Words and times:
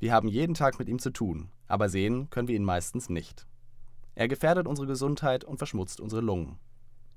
Wir 0.00 0.14
haben 0.14 0.28
jeden 0.28 0.54
Tag 0.54 0.78
mit 0.78 0.88
ihm 0.88 0.98
zu 0.98 1.10
tun, 1.10 1.50
aber 1.66 1.90
sehen 1.90 2.30
können 2.30 2.48
wir 2.48 2.56
ihn 2.56 2.64
meistens 2.64 3.10
nicht. 3.10 3.46
Er 4.14 4.28
gefährdet 4.28 4.66
unsere 4.66 4.86
Gesundheit 4.86 5.44
und 5.44 5.58
verschmutzt 5.58 6.00
unsere 6.00 6.22
Lungen. 6.22 6.58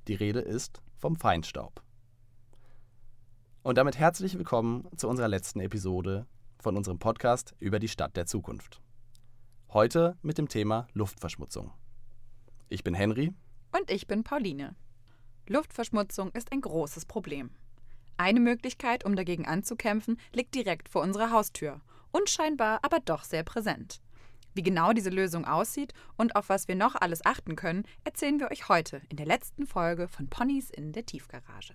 Die 0.10 0.16
Rede 0.16 0.42
ist 0.42 0.82
vom 0.98 1.16
Feinstaub. 1.16 1.82
Und 3.62 3.78
damit 3.78 3.98
herzlich 3.98 4.38
willkommen 4.38 4.86
zu 4.98 5.08
unserer 5.08 5.30
letzten 5.30 5.62
Episode 5.62 6.28
von 6.60 6.76
unserem 6.76 7.00
Podcast 7.00 7.56
über 7.60 7.80
die 7.80 7.88
Stadt 7.88 8.18
der 8.18 8.26
Zukunft. 8.26 8.82
Heute 9.72 10.18
mit 10.22 10.38
dem 10.38 10.50
Thema 10.50 10.88
Luftverschmutzung. 10.92 11.72
Ich 12.68 12.84
bin 12.84 12.96
Henry. 12.96 13.34
Und 13.72 13.90
ich 13.90 14.08
bin 14.08 14.26
Pauline. 14.26 14.76
Luftverschmutzung 15.48 16.34
ist 16.34 16.52
ein 16.52 16.60
großes 16.60 17.06
Problem. 17.06 17.52
Eine 18.18 18.42
Möglichkeit, 18.42 19.06
um 19.06 19.16
dagegen 19.16 19.46
anzukämpfen, 19.46 20.20
liegt 20.34 20.54
direkt 20.54 20.90
vor 20.90 21.02
unserer 21.02 21.32
Haustür. 21.32 21.80
Unscheinbar, 22.16 22.78
aber 22.84 23.00
doch 23.00 23.24
sehr 23.24 23.44
präsent. 23.44 24.00
Wie 24.54 24.62
genau 24.62 24.94
diese 24.94 25.10
Lösung 25.10 25.46
aussieht 25.46 25.94
und 26.16 26.36
auf 26.36 26.48
was 26.48 26.68
wir 26.68 26.76
noch 26.76 26.94
alles 26.94 27.26
achten 27.26 27.56
können, 27.56 27.86
erzählen 28.04 28.40
wir 28.40 28.52
euch 28.52 28.70
heute 28.70 29.02
in 29.10 29.18
der 29.18 29.26
letzten 29.26 29.66
Folge 29.66 30.08
von 30.08 30.30
Ponys 30.30 30.70
in 30.70 30.92
der 30.92 31.08
Tiefgarage. 31.08 31.74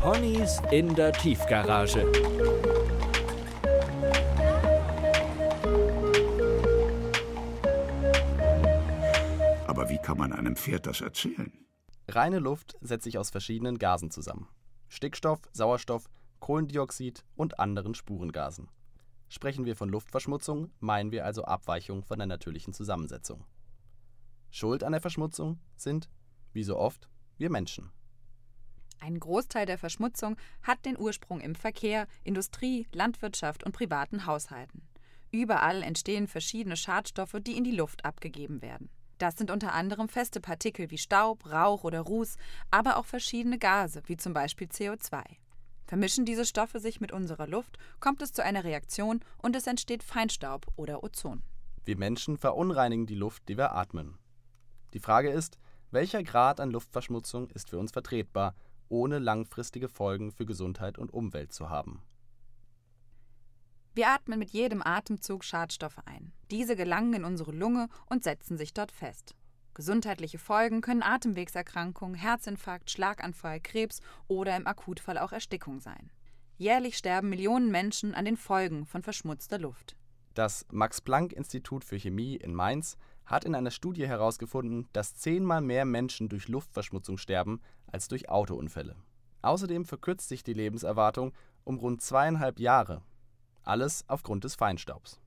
Ponys 0.00 0.62
in 0.70 0.94
der 0.94 1.12
Tiefgarage. 1.12 2.69
Kann 10.02 10.18
man 10.18 10.32
einem 10.32 10.56
Pferd 10.56 10.86
das 10.86 11.00
erzählen? 11.00 11.52
Reine 12.08 12.38
Luft 12.38 12.76
setzt 12.80 13.04
sich 13.04 13.18
aus 13.18 13.30
verschiedenen 13.30 13.78
Gasen 13.78 14.10
zusammen. 14.10 14.48
Stickstoff, 14.88 15.40
Sauerstoff, 15.52 16.08
Kohlendioxid 16.40 17.24
und 17.36 17.60
anderen 17.60 17.94
Spurengasen. 17.94 18.68
Sprechen 19.28 19.64
wir 19.64 19.76
von 19.76 19.88
Luftverschmutzung, 19.88 20.72
meinen 20.80 21.12
wir 21.12 21.24
also 21.24 21.44
Abweichung 21.44 22.02
von 22.02 22.18
der 22.18 22.26
natürlichen 22.26 22.74
Zusammensetzung. 22.74 23.44
Schuld 24.50 24.82
an 24.82 24.92
der 24.92 25.00
Verschmutzung 25.00 25.60
sind, 25.76 26.10
wie 26.52 26.64
so 26.64 26.76
oft, 26.76 27.08
wir 27.38 27.50
Menschen. 27.50 27.92
Ein 28.98 29.20
Großteil 29.20 29.66
der 29.66 29.78
Verschmutzung 29.78 30.36
hat 30.62 30.84
den 30.84 30.98
Ursprung 30.98 31.40
im 31.40 31.54
Verkehr, 31.54 32.06
Industrie, 32.24 32.86
Landwirtschaft 32.92 33.64
und 33.64 33.72
privaten 33.72 34.26
Haushalten. 34.26 34.82
Überall 35.30 35.82
entstehen 35.82 36.26
verschiedene 36.26 36.76
Schadstoffe, 36.76 37.36
die 37.40 37.56
in 37.56 37.64
die 37.64 37.76
Luft 37.76 38.04
abgegeben 38.04 38.62
werden. 38.62 38.90
Das 39.20 39.36
sind 39.36 39.50
unter 39.50 39.74
anderem 39.74 40.08
feste 40.08 40.40
Partikel 40.40 40.90
wie 40.90 40.96
Staub, 40.96 41.44
Rauch 41.44 41.84
oder 41.84 42.00
Ruß, 42.00 42.36
aber 42.70 42.96
auch 42.96 43.04
verschiedene 43.04 43.58
Gase, 43.58 44.00
wie 44.06 44.16
zum 44.16 44.32
Beispiel 44.32 44.66
CO2. 44.66 45.22
Vermischen 45.84 46.24
diese 46.24 46.46
Stoffe 46.46 46.80
sich 46.80 47.02
mit 47.02 47.12
unserer 47.12 47.46
Luft, 47.46 47.76
kommt 48.00 48.22
es 48.22 48.32
zu 48.32 48.42
einer 48.42 48.64
Reaktion 48.64 49.20
und 49.36 49.54
es 49.54 49.66
entsteht 49.66 50.02
Feinstaub 50.02 50.66
oder 50.76 51.04
Ozon. 51.04 51.42
Wir 51.84 51.98
Menschen 51.98 52.38
verunreinigen 52.38 53.04
die 53.04 53.14
Luft, 53.14 53.46
die 53.50 53.58
wir 53.58 53.72
atmen. 53.72 54.16
Die 54.94 55.00
Frage 55.00 55.28
ist, 55.28 55.58
welcher 55.90 56.22
Grad 56.22 56.58
an 56.58 56.70
Luftverschmutzung 56.70 57.50
ist 57.50 57.68
für 57.68 57.78
uns 57.78 57.92
vertretbar, 57.92 58.54
ohne 58.88 59.18
langfristige 59.18 59.90
Folgen 59.90 60.32
für 60.32 60.46
Gesundheit 60.46 60.96
und 60.96 61.12
Umwelt 61.12 61.52
zu 61.52 61.68
haben? 61.68 62.02
Wir 63.92 64.08
atmen 64.08 64.38
mit 64.38 64.50
jedem 64.50 64.82
Atemzug 64.82 65.42
Schadstoffe 65.42 65.98
ein. 66.04 66.32
Diese 66.52 66.76
gelangen 66.76 67.14
in 67.14 67.24
unsere 67.24 67.50
Lunge 67.50 67.88
und 68.06 68.22
setzen 68.22 68.56
sich 68.56 68.72
dort 68.72 68.92
fest. 68.92 69.34
Gesundheitliche 69.74 70.38
Folgen 70.38 70.80
können 70.80 71.02
Atemwegserkrankungen, 71.02 72.14
Herzinfarkt, 72.14 72.90
Schlaganfall, 72.90 73.60
Krebs 73.60 74.00
oder 74.28 74.56
im 74.56 74.66
Akutfall 74.66 75.18
auch 75.18 75.32
Erstickung 75.32 75.80
sein. 75.80 76.12
Jährlich 76.56 76.96
sterben 76.96 77.30
Millionen 77.30 77.70
Menschen 77.70 78.14
an 78.14 78.26
den 78.26 78.36
Folgen 78.36 78.86
von 78.86 79.02
verschmutzter 79.02 79.58
Luft. 79.58 79.96
Das 80.34 80.66
Max-Planck-Institut 80.70 81.84
für 81.84 81.98
Chemie 81.98 82.36
in 82.36 82.54
Mainz 82.54 82.96
hat 83.26 83.44
in 83.44 83.56
einer 83.56 83.70
Studie 83.72 84.06
herausgefunden, 84.06 84.86
dass 84.92 85.14
zehnmal 85.14 85.62
mehr 85.62 85.84
Menschen 85.84 86.28
durch 86.28 86.46
Luftverschmutzung 86.46 87.18
sterben 87.18 87.60
als 87.86 88.06
durch 88.06 88.28
Autounfälle. 88.28 88.94
Außerdem 89.42 89.84
verkürzt 89.84 90.28
sich 90.28 90.44
die 90.44 90.52
Lebenserwartung 90.52 91.32
um 91.64 91.78
rund 91.78 92.02
zweieinhalb 92.02 92.60
Jahre 92.60 93.02
alles 93.62 94.04
aufgrund 94.08 94.44
des 94.44 94.54
Feinstaubs. 94.54 95.20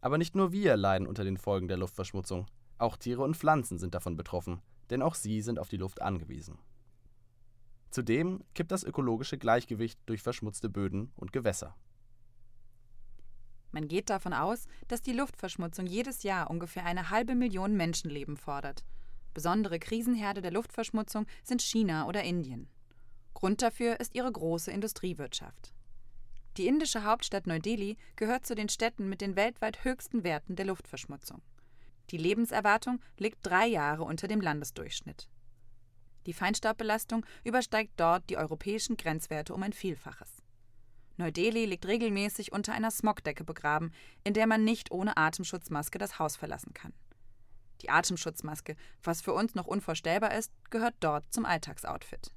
Aber 0.00 0.18
nicht 0.18 0.34
nur 0.34 0.52
wir 0.52 0.76
leiden 0.76 1.06
unter 1.06 1.24
den 1.24 1.38
Folgen 1.38 1.68
der 1.68 1.76
Luftverschmutzung, 1.76 2.46
auch 2.78 2.96
Tiere 2.96 3.22
und 3.22 3.36
Pflanzen 3.36 3.78
sind 3.78 3.94
davon 3.94 4.16
betroffen, 4.16 4.60
denn 4.90 5.02
auch 5.02 5.14
sie 5.14 5.40
sind 5.40 5.58
auf 5.58 5.68
die 5.68 5.76
Luft 5.76 6.02
angewiesen. 6.02 6.58
Zudem 7.90 8.42
kippt 8.54 8.72
das 8.72 8.84
ökologische 8.84 9.38
Gleichgewicht 9.38 10.00
durch 10.06 10.20
verschmutzte 10.20 10.68
Böden 10.68 11.12
und 11.16 11.32
Gewässer. 11.32 11.76
Man 13.70 13.88
geht 13.88 14.10
davon 14.10 14.32
aus, 14.32 14.66
dass 14.88 15.02
die 15.02 15.12
Luftverschmutzung 15.12 15.86
jedes 15.86 16.22
Jahr 16.22 16.50
ungefähr 16.50 16.84
eine 16.84 17.10
halbe 17.10 17.34
Million 17.34 17.76
Menschenleben 17.76 18.36
fordert. 18.36 18.84
Besondere 19.32 19.80
Krisenherde 19.80 20.42
der 20.42 20.52
Luftverschmutzung 20.52 21.26
sind 21.42 21.60
China 21.60 22.06
oder 22.06 22.22
Indien. 22.22 22.68
Grund 23.32 23.62
dafür 23.62 23.98
ist 23.98 24.14
ihre 24.14 24.30
große 24.30 24.70
Industriewirtschaft. 24.70 25.72
Die 26.56 26.68
indische 26.68 27.02
Hauptstadt 27.02 27.46
Neu-Delhi 27.48 27.96
gehört 28.14 28.46
zu 28.46 28.54
den 28.54 28.68
Städten 28.68 29.08
mit 29.08 29.20
den 29.20 29.34
weltweit 29.34 29.82
höchsten 29.82 30.22
Werten 30.22 30.54
der 30.54 30.66
Luftverschmutzung. 30.66 31.42
Die 32.10 32.16
Lebenserwartung 32.16 33.00
liegt 33.18 33.38
drei 33.42 33.66
Jahre 33.66 34.04
unter 34.04 34.28
dem 34.28 34.40
Landesdurchschnitt. 34.40 35.28
Die 36.26 36.32
Feinstaubbelastung 36.32 37.26
übersteigt 37.42 37.94
dort 37.96 38.30
die 38.30 38.36
europäischen 38.36 38.96
Grenzwerte 38.96 39.52
um 39.52 39.62
ein 39.62 39.72
Vielfaches. 39.72 40.42
Neu-Delhi 41.16 41.64
liegt 41.64 41.86
regelmäßig 41.86 42.52
unter 42.52 42.72
einer 42.72 42.90
Smogdecke 42.90 43.44
begraben, 43.44 43.92
in 44.22 44.34
der 44.34 44.46
man 44.46 44.64
nicht 44.64 44.90
ohne 44.90 45.16
Atemschutzmaske 45.16 45.98
das 45.98 46.18
Haus 46.18 46.36
verlassen 46.36 46.72
kann. 46.72 46.92
Die 47.82 47.90
Atemschutzmaske, 47.90 48.76
was 49.02 49.20
für 49.20 49.32
uns 49.32 49.54
noch 49.54 49.66
unvorstellbar 49.66 50.34
ist, 50.34 50.52
gehört 50.70 50.94
dort 51.00 51.24
zum 51.32 51.44
Alltagsoutfit. 51.44 52.32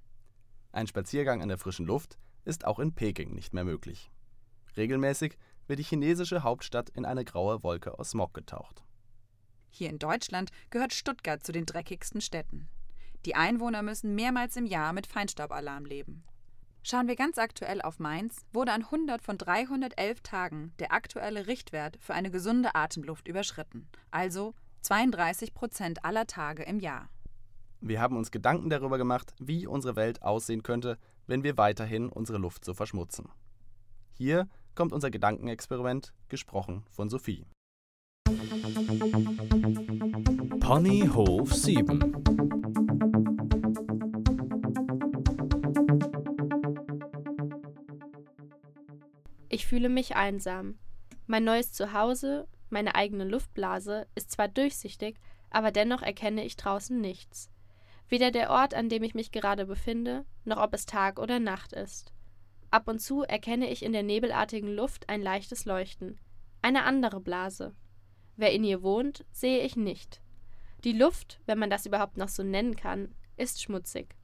Ein 0.72 0.88
Spaziergang 0.88 1.42
in 1.42 1.50
der 1.50 1.58
frischen 1.58 1.86
Luft 1.86 2.18
ist 2.48 2.66
auch 2.66 2.80
in 2.80 2.96
Peking 2.96 3.34
nicht 3.36 3.54
mehr 3.54 3.66
möglich. 3.66 4.10
Regelmäßig 4.76 5.38
wird 5.68 5.80
die 5.80 5.84
chinesische 5.84 6.44
Hauptstadt 6.44 6.90
in 6.90 7.06
eine 7.06 7.26
graue 7.26 7.62
Wolke 7.62 8.00
aus 8.00 8.12
Smog 8.12 8.34
getaucht. 8.34 8.84
Hier 9.70 9.90
in 9.90 10.00
Deutschland 10.00 10.50
gehört 10.70 10.94
Stuttgart 10.94 11.44
zu 11.44 11.52
den 11.52 11.66
dreckigsten 11.66 12.22
Städten. 12.22 12.70
Die 13.26 13.36
Einwohner 13.36 13.84
müssen 13.84 14.16
mehrmals 14.16 14.56
im 14.56 14.66
Jahr 14.66 14.94
mit 14.94 15.08
Feinstaubalarm 15.08 15.86
leben. 15.86 16.24
Schauen 16.84 17.10
wir 17.10 17.18
ganz 17.18 17.38
aktuell 17.38 17.82
auf 17.82 18.00
Mainz, 18.00 18.46
wurde 18.54 18.72
an 18.72 18.84
100 18.84 19.22
von 19.22 19.38
311 19.38 20.22
Tagen 20.22 20.74
der 20.80 20.94
aktuelle 20.94 21.48
Richtwert 21.48 21.98
für 22.00 22.14
eine 22.14 22.32
gesunde 22.32 22.76
Atemluft 22.76 23.28
überschritten, 23.28 23.90
also 24.10 24.56
32 24.84 25.54
Prozent 25.54 26.06
aller 26.06 26.28
Tage 26.28 26.64
im 26.64 26.80
Jahr. 26.80 27.10
Wir 27.80 28.02
haben 28.02 28.18
uns 28.18 28.32
Gedanken 28.32 28.70
darüber 28.70 28.98
gemacht, 28.98 29.34
wie 29.40 29.68
unsere 29.68 29.96
Welt 29.96 30.24
aussehen 30.24 30.64
könnte, 30.64 30.98
wenn 31.28 31.44
wir 31.44 31.58
weiterhin 31.58 32.10
unsere 32.10 32.40
Luft 32.40 32.66
so 32.66 32.74
verschmutzen. 32.74 33.30
Hier 34.14 34.48
kommt 34.74 34.94
unser 34.94 35.12
Gedankenexperiment, 35.12 36.14
gesprochen 36.28 36.84
von 36.90 37.10
Sophie. 37.10 37.46
Ponyhof 40.60 41.54
7 41.54 42.14
Ich 49.50 49.68
fühle 49.68 49.90
mich 49.90 50.16
einsam. 50.16 50.80
Mein 51.26 51.44
neues 51.44 51.74
Zuhause, 51.74 52.48
meine 52.70 52.96
eigene 52.96 53.24
Luftblase, 53.24 54.08
ist 54.16 54.32
zwar 54.32 54.48
durchsichtig, 54.48 55.20
aber 55.50 55.72
dennoch 55.72 56.02
erkenne 56.02 56.44
ich 56.44 56.58
draußen 56.58 57.00
nichts. 57.00 57.50
Weder 58.10 58.32
der 58.32 58.50
Ort, 58.50 58.74
an 58.74 58.90
dem 58.90 59.04
ich 59.04 59.14
mich 59.14 59.32
gerade 59.32 59.66
befinde, 59.66 60.26
noch 60.46 60.58
ob 60.58 60.74
es 60.74 60.86
Tag 60.86 61.20
oder 61.20 61.40
Nacht 61.40 61.74
ist. 61.74 62.14
Ab 62.70 62.88
und 62.88 63.00
zu 63.00 63.24
erkenne 63.24 63.70
ich 63.70 63.84
in 63.84 63.94
der 63.94 64.04
nebelartigen 64.04 64.74
Luft 64.74 65.10
ein 65.10 65.22
leichtes 65.22 65.66
Leuchten. 65.66 66.20
Eine 66.62 66.84
andere 66.84 67.20
Blase. 67.20 67.74
Wer 68.36 68.52
in 68.52 68.64
ihr 68.64 68.82
wohnt, 68.82 69.26
sehe 69.32 69.62
ich 69.62 69.76
nicht. 69.76 70.22
Die 70.84 70.94
Luft, 70.94 71.40
wenn 71.46 71.60
man 71.60 71.70
das 71.70 71.86
überhaupt 71.86 72.18
noch 72.18 72.30
so 72.30 72.44
nennen 72.44 72.76
kann, 72.76 73.14
ist 73.36 73.62
schmutzig. 73.62 74.16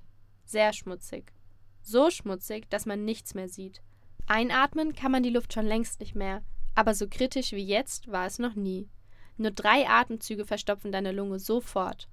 Sehr 0.45 0.71
schmutzig. 0.74 1.33
So 1.81 2.09
schmutzig, 2.09 2.69
dass 2.69 2.86
man 2.86 3.06
nichts 3.06 3.33
mehr 3.33 3.50
sieht. 3.50 3.81
Einatmen 4.27 4.94
kann 4.94 5.12
man 5.12 5.24
die 5.24 5.29
Luft 5.29 5.53
schon 5.53 5.65
längst 5.65 6.00
nicht 6.00 6.15
mehr, 6.15 6.44
aber 6.75 6.94
so 6.94 7.07
kritisch 7.07 7.51
wie 7.51 7.65
jetzt 7.65 8.12
war 8.12 8.25
es 8.25 8.39
noch 8.39 8.56
nie. 8.56 8.89
Nur 9.38 9.51
drei 9.51 9.88
Atemzüge 9.88 10.45
verstopfen 10.45 10.91
deine 10.91 11.12
Lunge 11.12 11.39
sofort. 11.39 12.07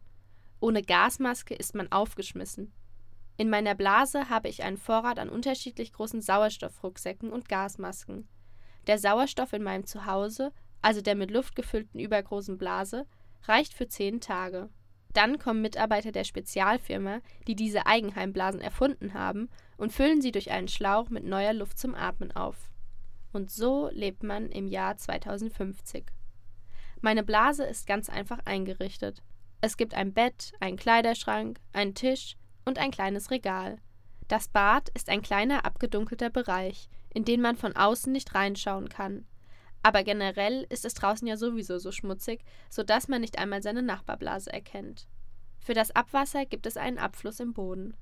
Ohne 0.61 0.83
Gasmaske 0.83 1.55
ist 1.55 1.75
man 1.75 1.91
aufgeschmissen. 1.91 2.73
In 3.39 3.49
meiner 3.49 3.75
Blase 3.75 4.29
habe 4.29 4.49
ich 4.49 4.63
einen 4.63 4.77
Vorrat 4.77 5.19
an 5.19 5.31
unterschiedlich 5.31 5.93
großen 5.95 6.21
Sauerstoffrucksäcken 6.21 7.33
und 7.33 7.49
Gasmasken. 7.49 8.29
Der 8.87 8.99
Sauerstoff 8.99 9.55
in 9.55 9.63
meinem 9.63 9.87
Zuhause, 9.87 10.53
also 10.83 11.01
der 11.01 11.15
mit 11.15 11.31
Luft 11.31 11.57
gefüllten 11.57 11.99
übergroßen 11.99 12.59
Blase, 12.59 13.07
reicht 13.45 13.73
für 13.73 13.89
zehn 13.89 14.21
Tage. 14.21 14.69
Dann 15.15 15.39
kommen 15.39 15.63
Mitarbeiter 15.63 16.13
der 16.13 16.25
Spezialfirma, 16.25 17.21
die 17.47 17.57
diese 17.57 17.87
Eigenheimblasen 17.87 18.61
erfunden 18.61 19.15
haben, 19.15 19.49
und 19.77 19.93
füllen 19.93 20.21
sie 20.21 20.31
durch 20.31 20.51
einen 20.51 20.69
Schlauch 20.69 21.09
mit 21.09 21.25
neuer 21.25 21.55
Luft 21.55 21.79
zum 21.79 21.95
Atmen 21.95 22.33
auf. 22.33 22.71
Und 23.33 23.51
so 23.51 23.89
lebt 23.93 24.23
man 24.23 24.51
im 24.51 24.67
Jahr 24.67 24.97
2050. 24.97 26.05
Meine 27.01 27.23
Blase 27.23 27.65
ist 27.65 27.87
ganz 27.87 28.11
einfach 28.11 28.41
eingerichtet. 28.45 29.23
Es 29.61 29.77
gibt 29.77 29.95
ein 29.95 30.13
Bett, 30.13 30.53
einen 30.61 30.77
Kleiderschrank, 30.77 31.61
einen 31.73 31.95
Tisch 31.95 32.37
und 32.65 32.79
ein 32.79 32.91
kleines 32.91 33.31
Regal. 33.31 33.79
Das 34.29 34.49
Bad 34.49 34.89
ist 34.91 35.09
ein 35.09 35.23
kleiner 35.23 35.65
abgedunkelter 35.65 36.31
Bereich, 36.31 36.89
in 37.13 37.25
den 37.25 37.41
man 37.41 37.57
von 37.57 37.75
außen 37.77 38.13
nicht 38.13 38.35
reinschauen 38.35 38.89
kann. 38.89 39.27
Aber 39.83 40.05
generell 40.05 40.67
ist 40.69 40.85
es 40.85 40.95
draußen 40.95 41.27
ja 41.27 41.37
sowieso 41.37 41.79
so 41.79 41.91
schmutzig, 41.91 42.45
so 42.69 42.83
dass 42.83 43.09
man 43.09 43.23
nicht 43.23 43.39
einmal 43.39 43.63
seine 43.63 43.83
Nachbarblase 43.83 44.53
erkennt. 44.53 45.09
Für 45.59 45.75
das 45.75 45.91
Abwasser 45.91 46.47
gibt 46.47 46.67
es 46.67 46.77
einen 46.77 46.99
Abfluss 46.99 47.41
im 47.41 47.53
Boden. 47.53 47.97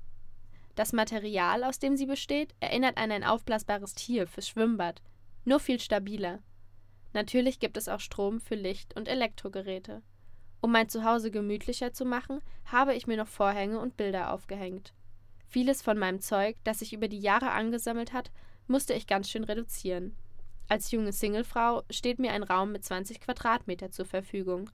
Das 0.75 0.93
Material, 0.93 1.63
aus 1.63 1.79
dem 1.79 1.97
sie 1.97 2.05
besteht, 2.05 2.55
erinnert 2.59 2.97
an 2.97 3.11
ein 3.11 3.23
aufblasbares 3.23 3.95
Tier 3.95 4.27
fürs 4.27 4.47
Schwimmbad, 4.47 5.01
nur 5.45 5.59
viel 5.59 5.79
stabiler. 5.79 6.39
Natürlich 7.13 7.59
gibt 7.59 7.75
es 7.75 7.89
auch 7.89 7.99
Strom 7.99 8.39
für 8.39 8.55
Licht- 8.55 8.95
und 8.95 9.07
Elektrogeräte. 9.07 10.03
Um 10.61 10.71
mein 10.71 10.89
Zuhause 10.89 11.31
gemütlicher 11.31 11.93
zu 11.93 12.05
machen, 12.05 12.41
habe 12.65 12.93
ich 12.93 13.07
mir 13.07 13.17
noch 13.17 13.27
Vorhänge 13.27 13.79
und 13.79 13.97
Bilder 13.97 14.33
aufgehängt. 14.33 14.93
Vieles 15.47 15.81
von 15.81 15.97
meinem 15.97 16.19
Zeug, 16.19 16.57
das 16.63 16.79
sich 16.79 16.93
über 16.93 17.07
die 17.07 17.19
Jahre 17.19 17.51
angesammelt 17.51 18.13
hat, 18.13 18.31
musste 18.67 18.93
ich 18.93 19.07
ganz 19.07 19.29
schön 19.29 19.43
reduzieren. 19.43 20.15
Als 20.67 20.91
junge 20.91 21.11
Singlefrau 21.11 21.83
steht 21.89 22.19
mir 22.19 22.31
ein 22.31 22.43
Raum 22.43 22.71
mit 22.71 22.85
20 22.85 23.19
Quadratmeter 23.19 23.89
zur 23.89 24.05
Verfügung. 24.05 24.69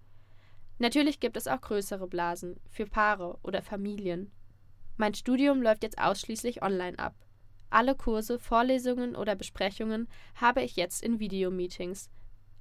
Natürlich 0.77 1.21
gibt 1.21 1.37
es 1.37 1.47
auch 1.47 1.61
größere 1.61 2.07
Blasen, 2.07 2.59
für 2.69 2.85
Paare 2.85 3.37
oder 3.43 3.61
Familien. 3.61 4.31
Mein 4.97 5.13
Studium 5.13 5.61
läuft 5.61 5.83
jetzt 5.83 5.97
ausschließlich 5.97 6.61
online 6.61 6.99
ab. 6.99 7.15
Alle 7.69 7.95
Kurse, 7.95 8.39
Vorlesungen 8.39 9.15
oder 9.15 9.35
Besprechungen 9.35 10.09
habe 10.35 10.61
ich 10.61 10.75
jetzt 10.75 11.01
in 11.01 11.19
Videomeetings. 11.19 12.09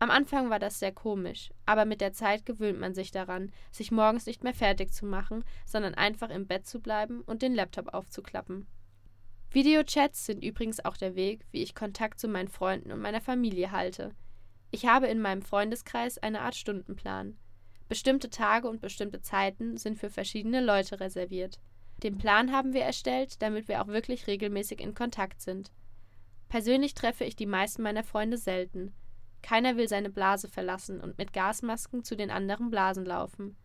Am 0.05 0.11
Anfang 0.11 0.51
war 0.51 0.59
das 0.59 0.81
sehr 0.81 0.93
komisch, 0.93 1.49
aber 1.65 1.87
mit 1.87 2.03
der 2.03 2.13
Zeit 2.13 2.45
gewöhnt 2.45 2.79
man 2.79 2.93
sich 2.93 3.11
daran, 3.11 3.51
sich 3.71 3.91
morgens 3.91 4.27
nicht 4.27 4.45
mehr 4.45 4.53
fertig 4.53 4.93
zu 4.93 5.07
machen, 5.07 5.47
sondern 5.65 5.95
einfach 5.95 6.29
im 6.29 6.47
Bett 6.47 6.67
zu 6.67 6.79
bleiben 6.79 7.23
und 7.23 7.41
den 7.41 7.55
Laptop 7.55 7.95
aufzuklappen. 7.95 8.67
Videochats 9.51 10.27
sind 10.27 10.45
übrigens 10.45 10.85
auch 10.85 10.99
der 10.99 11.15
Weg, 11.15 11.47
wie 11.53 11.63
ich 11.63 11.75
Kontakt 11.75 12.21
zu 12.21 12.29
meinen 12.29 12.49
Freunden 12.49 12.93
und 12.93 13.01
meiner 13.01 13.23
Familie 13.23 13.71
halte. 13.71 14.15
Ich 14.71 14.85
habe 14.85 15.07
in 15.07 15.23
meinem 15.23 15.41
Freundeskreis 15.41 16.19
eine 16.19 16.43
Art 16.43 16.55
Stundenplan. 16.55 17.39
Bestimmte 17.89 18.29
Tage 18.29 18.69
und 18.69 18.83
bestimmte 18.83 19.23
Zeiten 19.23 19.79
sind 19.79 19.97
für 19.97 20.11
verschiedene 20.11 20.61
Leute 20.61 21.01
reserviert. 21.01 21.61
Den 22.03 22.19
Plan 22.19 22.53
haben 22.53 22.75
wir 22.75 22.83
erstellt, 22.83 23.41
damit 23.41 23.69
wir 23.69 23.81
auch 23.81 23.89
wirklich 23.89 24.27
regelmäßig 24.27 24.83
in 24.83 24.93
Kontakt 24.93 25.41
sind. 25.41 25.73
Persönlich 26.51 26.93
treffe 26.93 27.25
ich 27.25 27.37
die 27.37 27.47
meisten 27.47 27.81
meiner 27.81 28.05
Freunde 28.05 28.37
selten. 28.37 28.93
Keiner 29.45 29.77
will 29.77 29.89
seine 29.89 30.09
Blase 30.09 30.49
verlassen 30.49 31.03
und 31.03 31.19
mit 31.19 31.35
Gasmasken 31.35 32.03
zu 32.03 32.17
den 32.17 32.31
anderen 32.31 32.71
Blasen 32.71 33.05
laufen. 33.05 33.59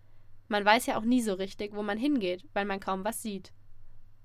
Man 0.49 0.65
weiß 0.65 0.87
ja 0.87 0.97
auch 0.97 1.05
nie 1.05 1.21
so 1.21 1.35
richtig, 1.35 1.73
wo 1.73 1.81
man 1.81 1.97
hingeht, 1.97 2.45
weil 2.51 2.65
man 2.65 2.81
kaum 2.81 3.05
was 3.05 3.21
sieht. 3.21 3.53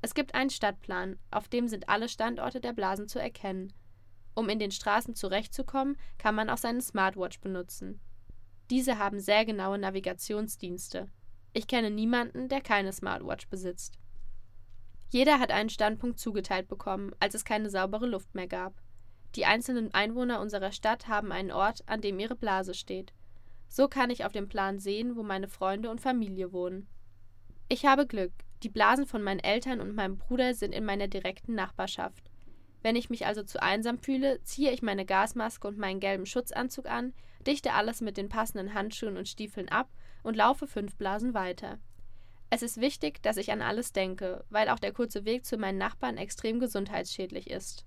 Es 0.03 0.15
gibt 0.15 0.35
einen 0.35 0.51
Stadtplan, 0.51 1.17
auf 1.31 1.47
dem 1.47 1.69
sind 1.69 1.89
alle 1.89 2.09
Standorte 2.09 2.61
der 2.61 2.73
Blasen 2.73 3.06
zu 3.06 3.21
erkennen. 3.21 3.73
Um 4.35 4.49
in 4.49 4.59
den 4.59 4.73
Straßen 4.73 5.15
zurechtzukommen, 5.15 5.97
kann 6.19 6.35
man 6.35 6.51
auch 6.51 6.56
seine 6.56 6.83
Smartwatch 6.83 7.41
benutzen. 7.41 8.00
Diese 8.69 8.99
haben 8.99 9.21
sehr 9.21 9.45
genaue 9.45 9.79
Navigationsdienste. 9.79 11.07
Ich 11.53 11.69
kenne 11.69 11.93
niemanden, 11.93 12.49
der 12.49 12.62
keine 12.62 12.93
Smartwatch 12.93 13.49
besitzt. 13.49 13.97
Jeder 15.09 15.39
hat 15.39 15.53
einen 15.53 15.71
Standpunkt 15.71 16.19
zugeteilt 16.19 16.67
bekommen, 16.67 17.12
als 17.21 17.35
es 17.37 17.45
keine 17.45 17.71
saubere 17.71 18.07
Luft 18.07 18.35
mehr 18.35 18.49
gab. 18.49 18.75
Die 19.37 19.47
einzelnen 19.47 19.93
Einwohner 19.93 20.41
unserer 20.41 20.73
Stadt 20.73 21.09
haben 21.09 21.33
einen 21.33 21.51
Ort, 21.51 21.83
an 21.87 22.01
dem 22.01 22.19
ihre 22.19 22.37
Blase 22.37 22.75
steht. 22.75 23.13
So 23.69 23.89
kann 23.89 24.11
ich 24.11 24.25
auf 24.25 24.33
dem 24.33 24.49
Plan 24.49 24.79
sehen, 24.79 25.17
wo 25.17 25.23
meine 25.23 25.49
Freunde 25.49 25.91
und 25.91 26.01
Familie 26.01 26.53
wohnen. 26.53 26.87
Ich 27.69 27.87
habe 27.87 28.07
Glück. 28.07 28.33
Die 28.63 28.69
Blasen 28.69 29.07
von 29.07 29.23
meinen 29.23 29.41
Eltern 29.41 29.81
und 29.81 29.95
meinem 29.95 30.17
Bruder 30.17 30.55
sind 30.55 30.73
in 30.73 30.85
meiner 30.85 31.09
direkten 31.09 31.55
Nachbarschaft. 31.55 32.31
Wenn 32.83 32.97
ich 32.97 33.11
mich 33.11 33.27
also 33.27 33.43
zu 33.43 33.63
einsam 33.63 33.99
fühle, 33.99 34.43
ziehe 34.43 34.71
ich 34.71 34.83
meine 34.83 35.05
Gasmaske 35.05 35.67
und 35.67 35.79
meinen 35.79 36.01
gelben 36.01 36.27
Schutzanzug 36.27 36.87
an, 36.87 37.13
dichte 37.47 37.73
alles 37.73 38.01
mit 38.01 38.17
den 38.17 38.29
passenden 38.29 38.75
Handschuhen 38.75 39.17
und 39.17 39.29
Stiefeln 39.29 39.69
ab 39.69 39.89
und 40.23 40.37
laufe 40.37 40.67
fünf 40.67 40.95
Blasen 40.97 41.35
weiter. 41.35 41.79
Es 42.51 42.63
ist 42.63 42.81
wichtig, 42.81 43.23
dass 43.23 43.39
ich 43.39 43.51
an 43.51 43.63
alles 43.63 43.93
denke, 43.93 44.45
weil 44.51 44.69
auch 44.69 44.79
der 44.79 44.93
kurze 44.93 45.25
Weg 45.25 45.45
zu 45.45 45.57
meinen 45.57 45.79
Nachbarn 45.79 46.19
extrem 46.19 46.61
gesundheitsschädlich 46.61 47.51
ist. 47.51 47.85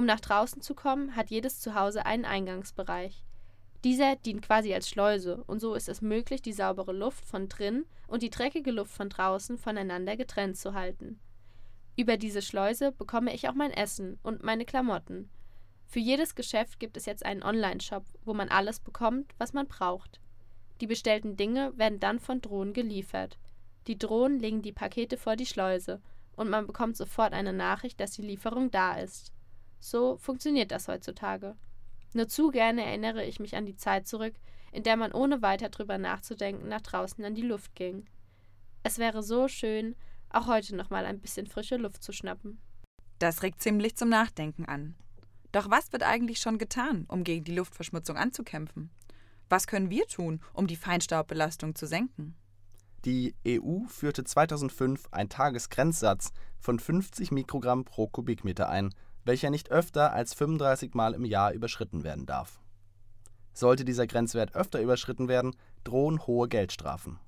Um 0.00 0.06
nach 0.06 0.20
draußen 0.20 0.62
zu 0.62 0.74
kommen, 0.74 1.14
hat 1.14 1.28
jedes 1.28 1.60
Zuhause 1.60 2.06
einen 2.06 2.24
Eingangsbereich. 2.24 3.22
Dieser 3.84 4.16
dient 4.16 4.40
quasi 4.40 4.72
als 4.72 4.88
Schleuse, 4.88 5.44
und 5.46 5.60
so 5.60 5.74
ist 5.74 5.90
es 5.90 6.00
möglich, 6.00 6.40
die 6.40 6.54
saubere 6.54 6.94
Luft 6.94 7.26
von 7.26 7.50
drinnen 7.50 7.84
und 8.06 8.22
die 8.22 8.30
dreckige 8.30 8.70
Luft 8.70 8.92
von 8.92 9.10
draußen 9.10 9.58
voneinander 9.58 10.16
getrennt 10.16 10.56
zu 10.56 10.72
halten. 10.72 11.20
Über 11.96 12.16
diese 12.16 12.40
Schleuse 12.40 12.92
bekomme 12.92 13.34
ich 13.34 13.46
auch 13.46 13.52
mein 13.52 13.72
Essen 13.72 14.18
und 14.22 14.42
meine 14.42 14.64
Klamotten. 14.64 15.28
Für 15.86 15.98
jedes 15.98 16.34
Geschäft 16.34 16.80
gibt 16.80 16.96
es 16.96 17.04
jetzt 17.04 17.26
einen 17.26 17.42
Online-Shop, 17.42 18.06
wo 18.24 18.32
man 18.32 18.48
alles 18.48 18.80
bekommt, 18.80 19.34
was 19.36 19.52
man 19.52 19.66
braucht. 19.66 20.18
Die 20.80 20.86
bestellten 20.86 21.36
Dinge 21.36 21.76
werden 21.76 22.00
dann 22.00 22.20
von 22.20 22.40
Drohnen 22.40 22.72
geliefert. 22.72 23.36
Die 23.86 23.98
Drohnen 23.98 24.40
legen 24.40 24.62
die 24.62 24.72
Pakete 24.72 25.18
vor 25.18 25.36
die 25.36 25.44
Schleuse 25.44 26.00
und 26.36 26.48
man 26.48 26.66
bekommt 26.66 26.96
sofort 26.96 27.34
eine 27.34 27.52
Nachricht, 27.52 28.00
dass 28.00 28.12
die 28.12 28.22
Lieferung 28.22 28.70
da 28.70 28.94
ist. 28.94 29.34
So 29.80 30.16
funktioniert 30.18 30.70
das 30.70 30.88
heutzutage. 30.88 31.56
Nur 32.12 32.28
zu 32.28 32.50
gerne 32.50 32.84
erinnere 32.84 33.24
ich 33.24 33.40
mich 33.40 33.56
an 33.56 33.66
die 33.66 33.76
Zeit 33.76 34.06
zurück, 34.06 34.34
in 34.72 34.82
der 34.82 34.96
man 34.96 35.12
ohne 35.12 35.42
weiter 35.42 35.68
drüber 35.68 35.98
nachzudenken 35.98 36.68
nach 36.68 36.82
draußen 36.82 37.24
an 37.24 37.34
die 37.34 37.42
Luft 37.42 37.74
ging. 37.74 38.04
Es 38.82 38.98
wäre 38.98 39.22
so 39.22 39.48
schön, 39.48 39.96
auch 40.28 40.46
heute 40.46 40.76
noch 40.76 40.90
mal 40.90 41.06
ein 41.06 41.20
bisschen 41.20 41.46
frische 41.46 41.76
Luft 41.76 42.02
zu 42.02 42.12
schnappen. 42.12 42.60
Das 43.18 43.42
regt 43.42 43.60
ziemlich 43.60 43.96
zum 43.96 44.08
Nachdenken 44.08 44.64
an. 44.64 44.94
Doch 45.52 45.68
was 45.70 45.92
wird 45.92 46.02
eigentlich 46.02 46.38
schon 46.38 46.58
getan, 46.58 47.04
um 47.08 47.24
gegen 47.24 47.44
die 47.44 47.54
Luftverschmutzung 47.54 48.16
anzukämpfen? 48.16 48.90
Was 49.48 49.66
können 49.66 49.90
wir 49.90 50.06
tun, 50.06 50.40
um 50.52 50.66
die 50.66 50.76
Feinstaubbelastung 50.76 51.74
zu 51.74 51.86
senken? 51.86 52.36
Die 53.04 53.34
EU 53.46 53.86
führte 53.88 54.24
2005 54.24 55.08
einen 55.10 55.28
Tagesgrenzsatz 55.28 56.32
von 56.60 56.78
50 56.78 57.32
Mikrogramm 57.32 57.84
pro 57.84 58.06
Kubikmeter 58.06 58.68
ein, 58.68 58.94
welcher 59.24 59.50
nicht 59.50 59.70
öfter 59.70 60.12
als 60.12 60.34
35 60.34 60.94
Mal 60.94 61.14
im 61.14 61.24
Jahr 61.24 61.52
überschritten 61.52 62.04
werden 62.04 62.26
darf. 62.26 62.60
Sollte 63.52 63.84
dieser 63.84 64.06
Grenzwert 64.06 64.54
öfter 64.54 64.80
überschritten 64.80 65.28
werden, 65.28 65.56
drohen 65.84 66.26
hohe 66.26 66.48
Geldstrafen. 66.48 67.18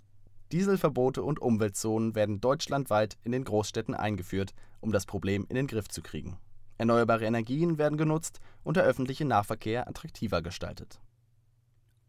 Dieselverbote 0.53 1.23
und 1.23 1.41
Umweltzonen 1.41 2.15
werden 2.15 2.41
deutschlandweit 2.41 3.17
in 3.25 3.33
den 3.33 3.45
Großstädten 3.45 3.95
eingeführt, 3.95 4.53
um 4.81 4.93
das 4.93 5.07
Problem 5.07 5.47
in 5.49 5.57
den 5.57 5.67
Griff 5.67 5.89
zu 5.89 6.03
kriegen. 6.03 6.39
Erneuerbare 6.79 7.25
Energien 7.25 7.79
werden 7.79 7.97
genutzt 7.97 8.41
und 8.63 8.77
der 8.77 8.85
öffentliche 8.85 9.25
Nahverkehr 9.25 9.89
attraktiver 9.89 10.43
gestaltet. 10.43 11.01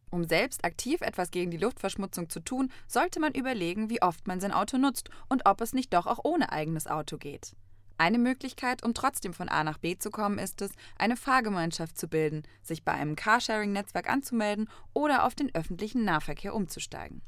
Um 0.10 0.26
selbst 0.26 0.64
aktiv 0.64 1.02
etwas 1.02 1.32
gegen 1.32 1.52
die 1.52 1.58
Luftverschmutzung 1.58 2.30
zu 2.30 2.40
tun, 2.40 2.72
sollte 2.88 3.20
man 3.20 3.34
überlegen, 3.34 3.90
wie 3.90 4.02
oft 4.02 4.28
man 4.28 4.40
sein 4.40 4.52
Auto 4.52 4.78
nutzt 4.78 5.10
und 5.28 5.48
ob 5.48 5.60
es 5.62 5.74
nicht 5.74 5.94
doch 5.94 6.06
auch 6.06 6.20
ohne 6.24 6.52
eigenes 6.52 6.86
Auto 6.86 7.18
geht. 7.18 7.56
Eine 7.98 8.18
Möglichkeit, 8.18 8.84
um 8.84 8.94
trotzdem 8.94 9.34
von 9.34 9.50
A 9.50 9.64
nach 9.64 9.78
B 9.78 9.98
zu 9.98 10.10
kommen, 10.10 10.40
ist 10.40 10.62
es, 10.62 10.72
eine 10.98 11.16
Fahrgemeinschaft 11.16 11.98
zu 11.98 12.08
bilden, 12.08 12.44
sich 12.62 12.84
bei 12.84 12.92
einem 12.92 13.16
Carsharing-Netzwerk 13.16 14.10
anzumelden 14.10 14.70
oder 14.94 15.26
auf 15.26 15.36
den 15.36 15.54
öffentlichen 15.54 16.04
Nahverkehr 16.04 16.56
umzusteigen. 16.56 17.22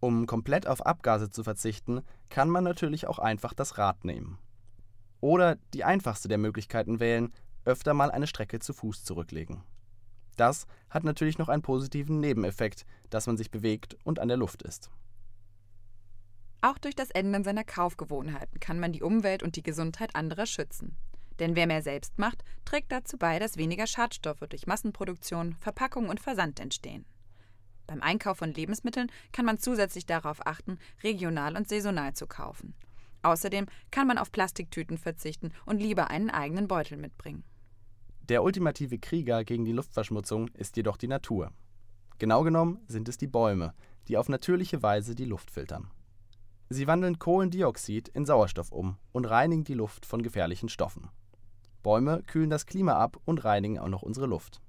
Um 0.00 0.26
komplett 0.26 0.66
auf 0.66 0.84
Abgase 0.86 1.30
zu 1.30 1.42
verzichten, 1.42 2.02
kann 2.28 2.50
man 2.50 2.64
natürlich 2.64 3.06
auch 3.06 3.18
einfach 3.18 3.54
das 3.54 3.78
Rad 3.78 4.04
nehmen. 4.04 4.38
Oder 5.20 5.56
die 5.74 5.84
einfachste 5.84 6.28
der 6.28 6.38
Möglichkeiten 6.38 7.00
wählen, 7.00 7.32
öfter 7.64 7.94
mal 7.94 8.10
eine 8.10 8.28
Strecke 8.28 8.60
zu 8.60 8.72
Fuß 8.72 9.04
zurücklegen. 9.04 9.62
Das 10.36 10.66
hat 10.88 11.02
natürlich 11.02 11.38
noch 11.38 11.48
einen 11.48 11.62
positiven 11.62 12.20
Nebeneffekt, 12.20 12.86
dass 13.10 13.26
man 13.26 13.36
sich 13.36 13.50
bewegt 13.50 13.96
und 14.04 14.20
an 14.20 14.28
der 14.28 14.36
Luft 14.36 14.62
ist. 14.62 14.90
Auch 16.60 16.78
durch 16.78 16.96
das 16.96 17.10
Ändern 17.10 17.44
seiner 17.44 17.64
Kaufgewohnheiten 17.64 18.58
kann 18.58 18.80
man 18.80 18.92
die 18.92 19.02
Umwelt 19.02 19.42
und 19.42 19.54
die 19.56 19.62
Gesundheit 19.62 20.16
anderer 20.16 20.46
schützen. 20.46 20.96
Denn 21.38 21.54
wer 21.54 21.68
mehr 21.68 21.82
selbst 21.82 22.18
macht, 22.18 22.42
trägt 22.64 22.90
dazu 22.90 23.16
bei, 23.16 23.38
dass 23.38 23.56
weniger 23.56 23.86
Schadstoffe 23.86 24.44
durch 24.48 24.66
Massenproduktion, 24.66 25.54
Verpackung 25.54 26.08
und 26.08 26.18
Versand 26.18 26.58
entstehen. 26.58 27.04
Beim 27.86 28.02
Einkauf 28.02 28.38
von 28.38 28.52
Lebensmitteln 28.52 29.10
kann 29.32 29.44
man 29.44 29.58
zusätzlich 29.58 30.04
darauf 30.04 30.46
achten, 30.46 30.78
regional 31.02 31.56
und 31.56 31.68
saisonal 31.68 32.14
zu 32.14 32.26
kaufen. 32.26 32.74
Außerdem 33.22 33.66
kann 33.90 34.06
man 34.06 34.18
auf 34.18 34.32
Plastiktüten 34.32 34.98
verzichten 34.98 35.52
und 35.64 35.80
lieber 35.80 36.10
einen 36.10 36.30
eigenen 36.30 36.68
Beutel 36.68 36.98
mitbringen. 36.98 37.44
Der 38.28 38.42
ultimative 38.42 38.98
Krieger 38.98 39.44
gegen 39.44 39.64
die 39.64 39.72
Luftverschmutzung 39.72 40.48
ist 40.48 40.76
jedoch 40.76 40.96
die 40.96 41.08
Natur. 41.08 41.52
Genau 42.18 42.42
genommen 42.42 42.80
sind 42.88 43.08
es 43.08 43.16
die 43.16 43.26
Bäume, 43.26 43.74
die 44.08 44.18
auf 44.18 44.28
natürliche 44.28 44.82
Weise 44.82 45.14
die 45.14 45.24
Luft 45.24 45.50
filtern. 45.50 45.90
Sie 46.70 46.86
wandeln 46.86 47.18
Kohlendioxid 47.18 48.08
in 48.08 48.26
Sauerstoff 48.26 48.72
um 48.72 48.98
und 49.12 49.24
reinigen 49.24 49.64
die 49.64 49.74
Luft 49.74 50.04
von 50.04 50.22
gefährlichen 50.22 50.68
Stoffen. 50.68 51.08
Bäume 51.82 52.22
kühlen 52.24 52.50
das 52.50 52.66
Klima 52.66 52.94
ab 52.94 53.16
und 53.24 53.44
reinigen 53.44 53.78
auch 53.78 53.88
noch 53.88 54.02
unsere 54.02 54.26
Luft. 54.26 54.60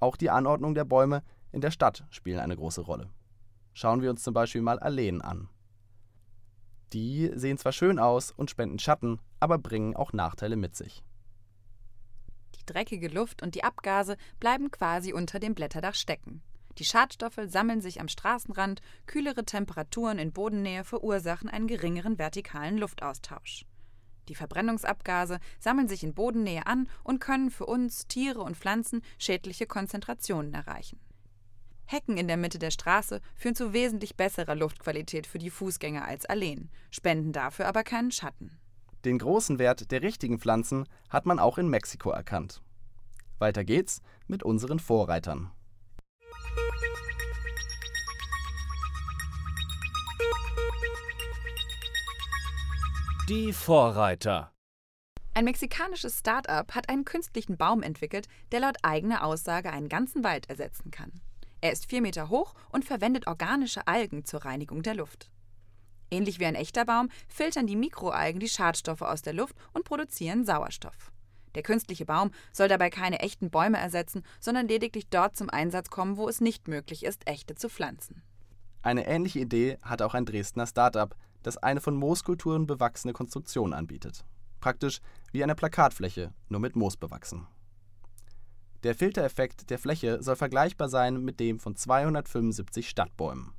Auch 0.00 0.16
die 0.16 0.30
Anordnung 0.30 0.74
der 0.74 0.84
Bäume 0.84 1.22
in 1.52 1.60
der 1.60 1.70
Stadt 1.70 2.04
spielen 2.10 2.38
eine 2.38 2.56
große 2.56 2.80
Rolle. 2.80 3.10
Schauen 3.74 4.00
wir 4.00 4.10
uns 4.10 4.22
zum 4.22 4.32
Beispiel 4.32 4.62
mal 4.62 4.78
Alleen 4.78 5.20
an. 5.20 5.48
Die 6.92 7.30
sehen 7.34 7.58
zwar 7.58 7.72
schön 7.72 7.98
aus 7.98 8.30
und 8.30 8.50
spenden 8.50 8.78
Schatten, 8.78 9.20
aber 9.40 9.58
bringen 9.58 9.94
auch 9.94 10.12
Nachteile 10.12 10.56
mit 10.56 10.74
sich. 10.74 11.02
Die 12.54 12.64
dreckige 12.64 13.08
Luft 13.08 13.42
und 13.42 13.54
die 13.54 13.64
Abgase 13.64 14.16
bleiben 14.40 14.70
quasi 14.70 15.12
unter 15.12 15.38
dem 15.38 15.54
Blätterdach 15.54 15.94
stecken. 15.94 16.42
Die 16.78 16.84
Schadstoffe 16.84 17.40
sammeln 17.46 17.80
sich 17.80 18.00
am 18.00 18.06
Straßenrand, 18.06 18.82
kühlere 19.06 19.44
Temperaturen 19.44 20.18
in 20.18 20.32
Bodennähe 20.32 20.84
verursachen 20.84 21.48
einen 21.48 21.66
geringeren 21.66 22.18
vertikalen 22.18 22.78
Luftaustausch. 22.78 23.64
Die 24.28 24.36
Verbrennungsabgase 24.36 25.40
sammeln 25.58 25.88
sich 25.88 26.04
in 26.04 26.14
Bodennähe 26.14 26.66
an 26.66 26.88
und 27.02 27.18
können 27.18 27.50
für 27.50 27.66
uns, 27.66 28.06
Tiere 28.06 28.42
und 28.42 28.56
Pflanzen 28.56 29.02
schädliche 29.18 29.66
Konzentrationen 29.66 30.54
erreichen. 30.54 31.00
Hecken 31.86 32.16
in 32.16 32.28
der 32.28 32.36
Mitte 32.36 32.58
der 32.58 32.70
Straße 32.70 33.22
führen 33.34 33.54
zu 33.56 33.72
wesentlich 33.72 34.16
besserer 34.16 34.54
Luftqualität 34.54 35.26
für 35.26 35.38
die 35.38 35.50
Fußgänger 35.50 36.04
als 36.04 36.26
Alleen, 36.26 36.70
spenden 36.90 37.32
dafür 37.32 37.66
aber 37.66 37.82
keinen 37.82 38.12
Schatten. 38.12 38.58
Den 39.04 39.18
großen 39.18 39.58
Wert 39.58 39.90
der 39.90 40.02
richtigen 40.02 40.38
Pflanzen 40.38 40.86
hat 41.08 41.24
man 41.24 41.38
auch 41.38 41.58
in 41.58 41.68
Mexiko 41.68 42.10
erkannt. 42.10 42.62
Weiter 43.38 43.64
geht's 43.64 44.02
mit 44.26 44.42
unseren 44.42 44.78
Vorreitern. 44.78 45.50
Die 53.28 53.52
Vorreiter. 53.52 54.52
Ein 55.34 55.44
mexikanisches 55.44 56.20
Start-up 56.20 56.74
hat 56.74 56.88
einen 56.88 57.04
künstlichen 57.04 57.58
Baum 57.58 57.82
entwickelt, 57.82 58.26
der 58.52 58.60
laut 58.60 58.76
eigener 58.82 59.22
Aussage 59.22 59.70
einen 59.70 59.90
ganzen 59.90 60.24
Wald 60.24 60.48
ersetzen 60.48 60.90
kann. 60.90 61.12
Er 61.60 61.70
ist 61.70 61.84
vier 61.84 62.00
Meter 62.00 62.30
hoch 62.30 62.54
und 62.70 62.86
verwendet 62.86 63.26
organische 63.26 63.86
Algen 63.86 64.24
zur 64.24 64.46
Reinigung 64.46 64.82
der 64.82 64.94
Luft. 64.94 65.30
Ähnlich 66.10 66.40
wie 66.40 66.46
ein 66.46 66.54
echter 66.54 66.86
Baum 66.86 67.10
filtern 67.28 67.66
die 67.66 67.76
Mikroalgen 67.76 68.40
die 68.40 68.48
Schadstoffe 68.48 69.02
aus 69.02 69.20
der 69.20 69.34
Luft 69.34 69.56
und 69.74 69.84
produzieren 69.84 70.46
Sauerstoff. 70.46 71.12
Der 71.54 71.62
künstliche 71.62 72.06
Baum 72.06 72.30
soll 72.54 72.68
dabei 72.68 72.88
keine 72.88 73.18
echten 73.18 73.50
Bäume 73.50 73.76
ersetzen, 73.76 74.22
sondern 74.40 74.68
lediglich 74.68 75.06
dort 75.10 75.36
zum 75.36 75.50
Einsatz 75.50 75.90
kommen, 75.90 76.16
wo 76.16 76.30
es 76.30 76.40
nicht 76.40 76.66
möglich 76.66 77.04
ist, 77.04 77.28
echte 77.28 77.56
zu 77.56 77.68
pflanzen. 77.68 78.22
Eine 78.80 79.06
ähnliche 79.06 79.40
Idee 79.40 79.76
hat 79.82 80.00
auch 80.00 80.14
ein 80.14 80.24
Dresdner 80.24 80.66
Start-up, 80.66 81.14
das 81.48 81.56
eine 81.56 81.80
von 81.80 81.96
Mooskulturen 81.96 82.66
bewachsene 82.66 83.14
Konstruktion 83.14 83.72
anbietet. 83.72 84.22
Praktisch 84.60 85.00
wie 85.32 85.42
eine 85.42 85.54
Plakatfläche, 85.54 86.34
nur 86.50 86.60
mit 86.60 86.76
Moos 86.76 86.98
bewachsen. 86.98 87.46
Der 88.82 88.94
Filtereffekt 88.94 89.70
der 89.70 89.78
Fläche 89.78 90.22
soll 90.22 90.36
vergleichbar 90.36 90.90
sein 90.90 91.24
mit 91.24 91.40
dem 91.40 91.58
von 91.58 91.74
275 91.74 92.88
Stadtbäumen. 92.88 93.52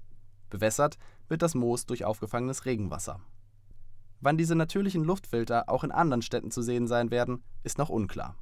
Bewässert 0.52 0.98
wird 1.28 1.42
das 1.42 1.56
Moos 1.56 1.88
durch 1.88 2.06
aufgefangenes 2.06 2.66
Regenwasser. 2.66 3.20
Wann 4.22 4.38
diese 4.38 4.56
natürlichen 4.56 5.04
Luftfilter 5.04 5.68
auch 5.68 5.84
in 5.84 5.92
anderen 5.92 6.22
Städten 6.22 6.52
zu 6.52 6.62
sehen 6.62 6.88
sein 6.88 7.10
werden, 7.10 7.44
ist 7.64 7.80
noch 7.80 7.90
unklar. 7.90 8.36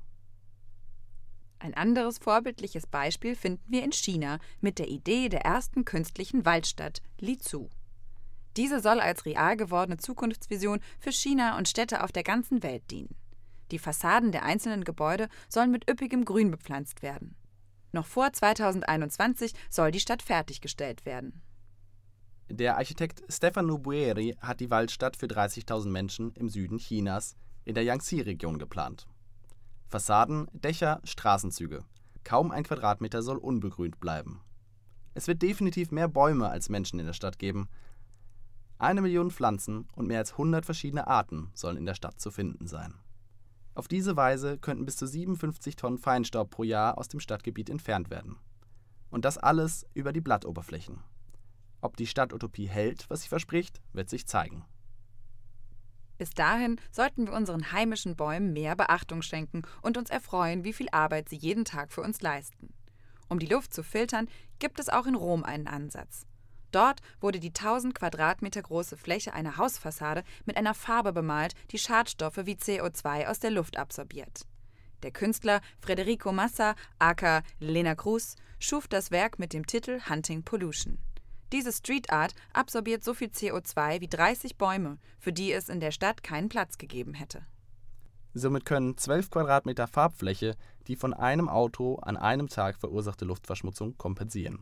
Ein 1.60 1.74
anderes 1.74 2.18
vorbildliches 2.18 2.86
Beispiel 2.86 3.36
finden 3.36 3.63
wir 3.72 3.84
in 3.84 3.94
China 3.94 4.39
mit 4.60 4.77
der 4.77 4.89
Idee 4.89 5.30
der 5.30 5.46
ersten 5.46 5.86
künstlichen 5.86 6.46
Waldstadt, 6.46 7.01
Lizhu. 7.20 7.70
Diese 8.57 8.79
soll 8.81 8.99
als 8.99 9.25
real 9.25 9.55
gewordene 9.55 9.97
Zukunftsvision 9.97 10.79
für 10.99 11.11
China 11.11 11.57
und 11.57 11.69
Städte 11.69 12.03
auf 12.03 12.11
der 12.11 12.23
ganzen 12.23 12.63
Welt 12.63 12.89
dienen. 12.89 13.15
Die 13.69 13.79
Fassaden 13.79 14.31
der 14.31 14.43
einzelnen 14.43 14.83
Gebäude 14.83 15.29
sollen 15.47 15.69
mit 15.69 15.89
üppigem 15.89 16.25
Grün 16.25 16.49
bepflanzt 16.49 17.03
werden. 17.03 17.35
Noch 17.91 18.05
vor 18.05 18.33
2021 18.33 19.53
soll 19.69 19.91
die 19.91 19.99
Stadt 19.99 20.23
fertiggestellt 20.23 21.05
werden. 21.05 21.41
Der 22.49 22.77
Architekt 22.77 23.21
Stefano 23.31 23.77
Bueri 23.77 24.35
hat 24.39 24.59
die 24.59 24.71
Waldstadt 24.71 25.17
für 25.17 25.27
30.000 25.27 25.89
Menschen 25.89 26.31
im 26.33 26.49
Süden 26.49 26.79
Chinas 26.79 27.35
in 27.63 27.75
der 27.75 27.83
Yangtze-Region 27.83 28.57
geplant. 28.57 29.05
Fassaden, 29.87 30.47
Dächer, 30.53 31.01
Straßenzüge. 31.03 31.83
Kaum 32.23 32.51
ein 32.51 32.63
Quadratmeter 32.63 33.21
soll 33.21 33.37
unbegrünt 33.37 33.99
bleiben. 33.99 34.41
Es 35.13 35.27
wird 35.27 35.41
definitiv 35.41 35.91
mehr 35.91 36.07
Bäume 36.07 36.49
als 36.49 36.69
Menschen 36.69 36.99
in 36.99 37.05
der 37.05 37.13
Stadt 37.13 37.39
geben. 37.39 37.69
Eine 38.79 39.01
Million 39.01 39.31
Pflanzen 39.31 39.88
und 39.96 40.07
mehr 40.07 40.19
als 40.19 40.34
100 40.34 40.65
verschiedene 40.65 41.07
Arten 41.07 41.50
sollen 41.53 41.77
in 41.77 41.86
der 41.86 41.96
Stadt 41.96 42.19
zu 42.19 42.29
finden 42.29 42.67
sein. 42.67 42.93
Auf 43.74 43.88
diese 43.88 44.15
Weise 44.15 44.57
könnten 44.57 44.86
bis 44.86 44.98
zu 44.98 45.07
57 45.07 45.75
Tonnen 45.75 45.98
Feinstaub 45.98 46.50
pro 46.50 46.63
Jahr 46.63 46.98
aus 46.98 47.07
dem 47.07 47.19
Stadtgebiet 47.19 47.69
entfernt 47.69 48.10
werden. 48.10 48.38
Und 49.10 49.25
das 49.25 49.38
alles 49.38 49.86
über 49.93 50.13
die 50.13 50.22
Blattoberflächen. 50.22 51.01
Ob 51.81 51.98
die 51.98 52.07
Stadtutopie 52.07 52.67
hält, 52.67 53.10
was 53.10 53.22
sie 53.22 53.29
verspricht, 53.29 53.81
wird 53.93 54.10
sich 54.10 54.27
zeigen. 54.27 54.65
Bis 56.17 56.31
dahin 56.31 56.79
sollten 56.91 57.27
wir 57.27 57.34
unseren 57.34 57.72
heimischen 57.72 58.15
Bäumen 58.15 58.53
mehr 58.53 58.75
Beachtung 58.75 59.22
schenken 59.22 59.62
und 59.81 59.98
uns 59.98 60.10
erfreuen, 60.10 60.63
wie 60.63 60.74
viel 60.74 60.89
Arbeit 60.91 61.29
sie 61.29 61.38
jeden 61.38 61.65
Tag 61.65 61.91
für 61.91 62.01
uns 62.01 62.22
leisten. 62.22 62.74
Um 63.29 63.39
die 63.39 63.46
Luft 63.46 63.74
zu 63.74 63.84
filtern, 63.84 64.27
gibt 64.57 64.79
es 64.79 64.89
auch 64.89 65.05
in 65.05 65.15
Rom 65.15 65.43
einen 65.43 65.67
Ansatz. 65.67 66.25
Dort 66.77 67.01
wurde 67.22 67.39
die 67.39 67.48
1000 67.48 67.96
Quadratmeter 67.96 68.62
große 68.62 68.98
Fläche 68.98 69.34
einer 69.34 69.57
Hausfassade 69.57 70.24
mit 70.46 70.57
einer 70.57 70.75
Farbe 70.75 71.12
bemalt, 71.12 71.55
die 71.72 71.79
Schadstoffe 71.79 72.38
wie 72.43 72.53
CO2 72.53 73.25
aus 73.25 73.39
der 73.39 73.50
Luft 73.50 73.77
absorbiert. 73.77 74.46
Der 75.01 75.10
Künstler 75.10 75.62
Federico 75.79 76.31
Massa, 76.31 76.75
aka 77.00 77.41
Lena 77.60 77.96
Cruz, 77.96 78.36
schuf 78.60 78.88
das 78.88 79.10
Werk 79.10 79.39
mit 79.39 79.53
dem 79.53 79.65
Titel 79.65 80.01
Hunting 80.07 80.43
Pollution. 80.43 81.00
Diese 81.51 81.74
Street 81.74 82.12
Art 82.12 82.36
absorbiert 82.53 83.03
so 83.03 83.15
viel 83.15 83.29
CO2 83.29 84.00
wie 84.00 84.07
30 84.07 84.57
Bäume, 84.57 85.00
für 85.17 85.34
die 85.34 85.51
es 85.51 85.69
in 85.69 85.79
der 85.79 85.89
Stadt 85.89 86.22
keinen 86.22 86.48
Platz 86.48 86.77
gegeben 86.77 87.15
hätte. 87.15 87.41
Somit 88.36 88.65
können 88.65 88.96
12 88.96 89.31
Quadratmeter 89.31 89.88
Farbfläche 89.88 90.55
die 90.86 90.96
von 90.96 91.15
einem 91.15 91.50
Auto 91.50 91.96
an 92.03 92.17
einem 92.17 92.50
Tag 92.50 92.77
verursachte 92.77 93.25
Luftverschmutzung 93.25 93.98
kompensieren. 93.98 94.60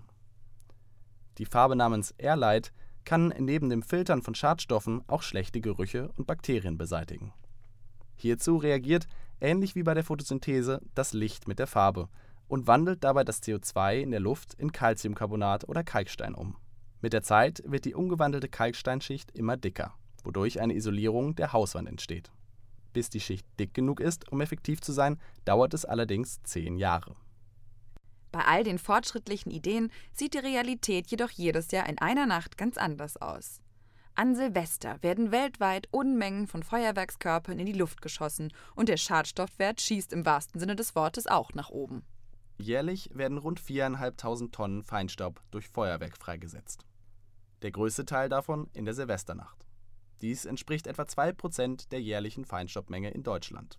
Die 1.37 1.45
Farbe 1.45 1.75
namens 1.75 2.11
Airlight 2.17 2.71
kann 3.03 3.33
neben 3.37 3.69
dem 3.69 3.83
Filtern 3.83 4.21
von 4.21 4.35
Schadstoffen 4.35 5.03
auch 5.07 5.21
schlechte 5.21 5.61
Gerüche 5.61 6.11
und 6.17 6.27
Bakterien 6.27 6.77
beseitigen. 6.77 7.33
Hierzu 8.15 8.57
reagiert, 8.57 9.07
ähnlich 9.41 9.75
wie 9.75 9.83
bei 9.83 9.93
der 9.93 10.03
Photosynthese, 10.03 10.81
das 10.95 11.13
Licht 11.13 11.47
mit 11.47 11.59
der 11.59 11.67
Farbe 11.67 12.09
und 12.47 12.67
wandelt 12.67 13.03
dabei 13.03 13.23
das 13.23 13.41
CO2 13.43 14.01
in 14.01 14.11
der 14.11 14.19
Luft 14.19 14.53
in 14.55 14.71
Calciumcarbonat 14.71 15.67
oder 15.67 15.83
Kalkstein 15.83 16.35
um. 16.35 16.55
Mit 17.01 17.13
der 17.13 17.23
Zeit 17.23 17.61
wird 17.65 17.85
die 17.85 17.93
umgewandelte 17.93 18.47
Kalksteinschicht 18.47 19.31
immer 19.31 19.57
dicker, 19.57 19.93
wodurch 20.23 20.61
eine 20.61 20.73
Isolierung 20.73 21.35
der 21.35 21.53
Hauswand 21.53 21.87
entsteht. 21.87 22.31
Bis 22.93 23.09
die 23.09 23.19
Schicht 23.19 23.45
dick 23.59 23.73
genug 23.73 23.99
ist, 23.99 24.31
um 24.31 24.41
effektiv 24.41 24.79
zu 24.81 24.93
sein, 24.93 25.19
dauert 25.43 25.73
es 25.73 25.85
allerdings 25.85 26.41
zehn 26.43 26.77
Jahre. 26.77 27.15
Bei 28.35 28.43
all 28.43 28.65
den 28.65 28.79
fortschrittlichen 28.79 29.49
Ideen 29.49 29.89
sieht 30.11 30.33
die 30.33 30.39
Realität 30.39 31.07
jedoch 31.07 31.31
jedes 31.31 31.71
Jahr 31.71 31.87
in 31.87 31.99
einer 31.99 32.25
Nacht 32.25 32.57
ganz 32.57 32.77
anders 32.77 33.15
aus. 33.15 33.61
An 34.13 34.35
Silvester 34.35 35.01
werden 35.01 35.31
weltweit 35.31 35.87
Unmengen 35.91 36.45
von 36.45 36.61
Feuerwerkskörpern 36.61 37.57
in 37.59 37.65
die 37.65 37.71
Luft 37.71 38.01
geschossen 38.01 38.51
und 38.75 38.89
der 38.89 38.97
Schadstoffwert 38.97 39.79
schießt 39.79 40.11
im 40.11 40.25
wahrsten 40.25 40.59
Sinne 40.59 40.75
des 40.75 40.95
Wortes 40.95 41.27
auch 41.27 41.53
nach 41.53 41.69
oben. 41.69 42.03
Jährlich 42.57 43.09
werden 43.13 43.37
rund 43.37 43.61
4.500 43.61 44.51
Tonnen 44.51 44.83
Feinstaub 44.83 45.41
durch 45.51 45.69
Feuerwerk 45.69 46.17
freigesetzt. 46.17 46.85
Der 47.61 47.71
größte 47.71 48.05
Teil 48.05 48.27
davon 48.27 48.67
in 48.73 48.83
der 48.83 48.95
Silvesternacht. 48.95 49.65
Dies 50.19 50.43
entspricht 50.43 50.87
etwa 50.87 51.03
2% 51.03 51.87
der 51.87 52.01
jährlichen 52.01 52.43
Feinstaubmenge 52.43 53.11
in 53.11 53.23
Deutschland. 53.23 53.77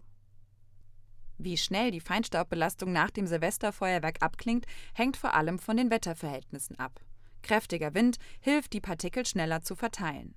Wie 1.38 1.56
schnell 1.56 1.90
die 1.90 2.00
Feinstaubbelastung 2.00 2.92
nach 2.92 3.10
dem 3.10 3.26
Silvesterfeuerwerk 3.26 4.22
abklingt, 4.22 4.66
hängt 4.94 5.16
vor 5.16 5.34
allem 5.34 5.58
von 5.58 5.76
den 5.76 5.90
Wetterverhältnissen 5.90 6.78
ab. 6.78 7.00
Kräftiger 7.42 7.94
Wind 7.94 8.16
hilft, 8.40 8.72
die 8.72 8.80
Partikel 8.80 9.26
schneller 9.26 9.62
zu 9.62 9.76
verteilen. 9.76 10.34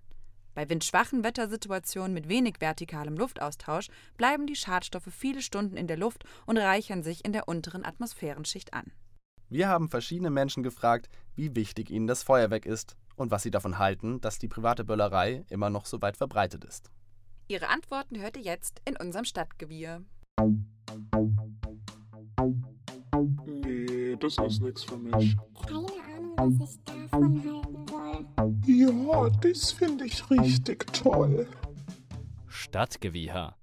Bei 0.54 0.70
windschwachen 0.70 1.24
Wettersituationen 1.24 2.14
mit 2.14 2.28
wenig 2.28 2.56
vertikalem 2.60 3.16
Luftaustausch 3.16 3.88
bleiben 4.18 4.46
die 4.46 4.56
Schadstoffe 4.56 5.08
viele 5.10 5.42
Stunden 5.42 5.78
in 5.78 5.88
der 5.88 5.98
Luft 5.98 6.26
und 6.46 6.58
reichern 6.58 7.02
sich 7.02 7.24
in 7.24 7.32
der 7.32 7.48
unteren 7.48 7.86
Atmosphärenschicht 7.86 8.74
an. 8.74 8.92
Wir 9.48 9.70
haben 9.70 9.90
verschiedene 9.90 10.30
Menschen 10.30 10.62
gefragt, 10.62 11.10
wie 11.36 11.56
wichtig 11.56 11.90
ihnen 11.90 12.08
das 12.08 12.24
Feuerwerk 12.24 12.66
ist 12.66 12.98
und 13.16 13.32
was 13.32 13.44
sie 13.44 13.52
davon 13.52 13.80
halten, 13.80 14.22
dass 14.22 14.38
die 14.38 14.48
private 14.48 14.84
Böllerei 14.84 15.46
immer 15.50 15.70
noch 15.70 15.86
so 15.86 16.02
weit 16.02 16.18
verbreitet 16.18 16.66
ist. 16.66 16.92
Ihre 17.48 17.70
Antworten 17.70 18.20
hört 18.20 18.38
ihr 18.38 18.44
jetzt 18.44 18.82
in 18.86 18.96
unserem 18.98 19.26
Stadtgewirr. 19.26 20.04
Nee, 23.46 24.16
das 24.20 24.38
ist 24.38 24.62
nichts 24.62 24.84
für 24.84 24.98
mich. 24.98 25.36
Keine 25.68 25.78
Ahnung, 25.78 26.60
was 26.60 26.70
ich 26.70 26.80
davon 26.86 27.44
halten 27.92 28.62
Ja, 28.66 29.30
das 29.42 29.72
finde 29.72 30.06
ich 30.06 30.30
richtig 30.30 30.94
toll. 30.94 31.48
Stadtgewieher. 32.48 33.59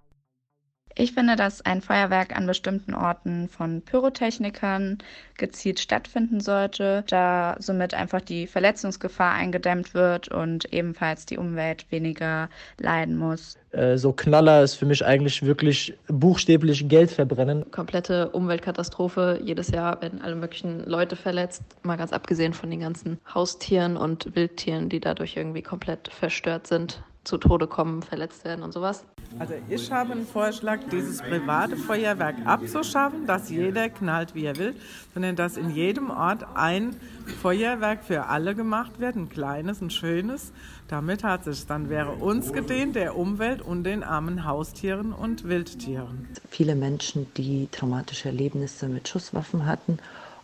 Ich 0.99 1.13
finde, 1.13 1.37
dass 1.37 1.61
ein 1.61 1.83
Feuerwerk 1.83 2.35
an 2.35 2.47
bestimmten 2.47 2.95
Orten 2.95 3.51
von 3.51 3.83
Pyrotechnikern 3.83 4.97
gezielt 5.37 5.79
stattfinden 5.79 6.41
sollte, 6.41 7.05
da 7.09 7.57
somit 7.59 7.93
einfach 7.93 8.23
die 8.23 8.47
Verletzungsgefahr 8.47 9.35
eingedämmt 9.35 9.93
wird 9.93 10.29
und 10.29 10.73
ebenfalls 10.73 11.27
die 11.27 11.37
Umwelt 11.37 11.85
weniger 11.91 12.49
leiden 12.79 13.19
muss. 13.19 13.59
Äh, 13.73 13.99
so 13.99 14.15
Knaller 14.15 14.63
ist 14.63 14.77
für 14.77 14.87
mich 14.87 15.05
eigentlich 15.05 15.43
wirklich 15.43 15.93
buchstäblich 16.09 16.89
Geld 16.89 17.11
verbrennen. 17.11 17.71
Komplette 17.71 18.31
Umweltkatastrophe. 18.31 19.39
Jedes 19.45 19.69
Jahr 19.69 20.01
werden 20.01 20.23
alle 20.23 20.35
möglichen 20.35 20.83
Leute 20.87 21.15
verletzt, 21.15 21.63
mal 21.83 21.97
ganz 21.97 22.15
abgesehen 22.15 22.55
von 22.55 22.71
den 22.71 22.81
ganzen 22.81 23.19
Haustieren 23.35 23.99
und 23.99 24.35
Wildtieren, 24.35 24.89
die 24.89 25.01
dadurch 25.01 25.37
irgendwie 25.37 25.63
komplett 25.63 26.09
verstört 26.09 26.67
sind 26.67 27.03
zu 27.27 27.39
Tode 27.39 27.67
kommen, 27.67 28.03
verletzt 28.03 28.45
werden 28.45 28.63
und 28.63 28.73
sowas. 28.73 29.05
Also 29.39 29.55
ich 29.69 29.91
habe 29.91 30.13
einen 30.13 30.27
Vorschlag, 30.27 30.79
dieses 30.91 31.21
private 31.21 31.77
Feuerwerk 31.77 32.37
abzuschaffen, 32.45 33.27
dass 33.27 33.51
jeder 33.51 33.89
knallt, 33.91 34.35
wie 34.35 34.45
er 34.45 34.57
will, 34.57 34.75
sondern 35.13 35.37
dass 35.37 35.57
in 35.57 35.71
jedem 35.71 36.11
Ort 36.11 36.47
ein 36.55 36.97
Feuerwerk 37.43 38.05
für 38.05 38.27
alle 38.27 38.55
gemacht 38.55 38.99
wird, 38.99 39.17
ein 39.17 39.29
kleines, 39.29 39.81
ein 39.81 39.91
schönes. 39.91 40.53
Damit 40.89 41.25
hat 41.25 41.47
es 41.47 41.67
dann 41.67 41.91
wäre 41.91 42.13
uns 42.13 42.53
gedient, 42.53 42.95
der 42.95 43.17
Umwelt 43.17 43.61
und 43.61 43.85
den 43.85 44.05
armen 44.05 44.45
Haustieren 44.45 45.13
und 45.13 45.45
Wildtieren. 45.45 46.29
Viele 46.49 46.77
Menschen, 46.77 47.27
die 47.37 47.69
traumatische 47.73 48.29
Erlebnisse 48.29 48.89
mit 48.89 49.09
Schusswaffen 49.09 49.67
hatten, 49.67 49.99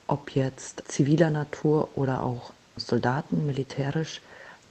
ob 0.09 0.31
jetzt 0.35 0.83
ziviler 0.89 1.31
Natur 1.31 1.89
oder 1.95 2.23
auch 2.23 2.53
Soldaten, 2.77 3.47
militärisch, 3.47 4.21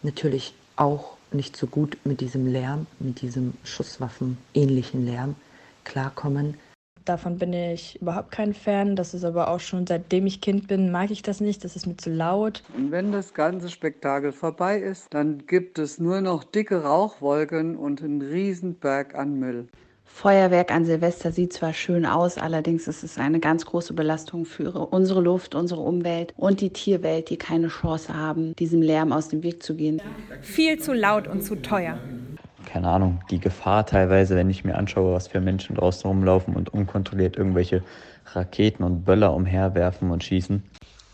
natürlich 0.03 0.53
auch 0.75 1.17
nicht 1.33 1.55
so 1.55 1.67
gut 1.67 1.97
mit 2.03 2.21
diesem 2.21 2.47
Lärm, 2.47 2.87
mit 2.99 3.21
diesem 3.21 3.53
Schusswaffen-ähnlichen 3.63 5.05
Lärm 5.05 5.35
klarkommen. 5.83 6.55
Davon 7.05 7.39
bin 7.39 7.51
ich 7.51 7.99
überhaupt 7.99 8.31
kein 8.31 8.53
Fan. 8.53 8.95
Das 8.95 9.13
ist 9.13 9.23
aber 9.23 9.49
auch 9.49 9.59
schon 9.59 9.87
seitdem 9.87 10.27
ich 10.27 10.39
Kind 10.39 10.67
bin, 10.67 10.91
mag 10.91 11.09
ich 11.09 11.23
das 11.23 11.41
nicht. 11.41 11.63
Das 11.63 11.75
ist 11.75 11.87
mir 11.87 11.97
zu 11.97 12.11
laut. 12.11 12.63
Und 12.75 12.91
wenn 12.91 13.11
das 13.11 13.33
ganze 13.33 13.69
Spektakel 13.69 14.31
vorbei 14.31 14.79
ist, 14.79 15.07
dann 15.13 15.45
gibt 15.47 15.79
es 15.79 15.99
nur 15.99 16.21
noch 16.21 16.43
dicke 16.43 16.83
Rauchwolken 16.83 17.75
und 17.75 18.03
einen 18.03 18.21
Riesenberg 18.21 19.15
an 19.15 19.39
Müll. 19.39 19.67
Feuerwerk 20.13 20.71
an 20.71 20.85
Silvester 20.85 21.31
sieht 21.31 21.51
zwar 21.51 21.73
schön 21.73 22.05
aus, 22.05 22.37
allerdings 22.37 22.87
ist 22.87 23.03
es 23.03 23.17
eine 23.17 23.39
ganz 23.39 23.65
große 23.65 23.93
Belastung 23.93 24.45
für 24.45 24.71
unsere 24.71 25.19
Luft, 25.19 25.55
unsere 25.55 25.81
Umwelt 25.81 26.33
und 26.37 26.61
die 26.61 26.69
Tierwelt, 26.69 27.31
die 27.31 27.37
keine 27.37 27.69
Chance 27.69 28.15
haben, 28.15 28.55
diesem 28.57 28.83
Lärm 28.83 29.13
aus 29.13 29.29
dem 29.29 29.41
Weg 29.41 29.63
zu 29.63 29.75
gehen. 29.75 29.99
Viel 30.41 30.77
zu 30.79 30.93
laut 30.93 31.27
und 31.27 31.43
zu 31.43 31.55
teuer. 31.55 31.97
Keine 32.67 32.89
Ahnung, 32.89 33.19
die 33.31 33.39
Gefahr 33.39 33.85
teilweise, 33.85 34.35
wenn 34.35 34.51
ich 34.51 34.63
mir 34.63 34.75
anschaue, 34.75 35.13
was 35.13 35.27
für 35.27 35.41
Menschen 35.41 35.75
draußen 35.75 36.07
rumlaufen 36.07 36.55
und 36.55 36.71
unkontrolliert 36.71 37.35
irgendwelche 37.35 37.81
Raketen 38.33 38.83
und 38.83 39.03
Böller 39.03 39.33
umherwerfen 39.33 40.11
und 40.11 40.23
schießen. 40.23 40.61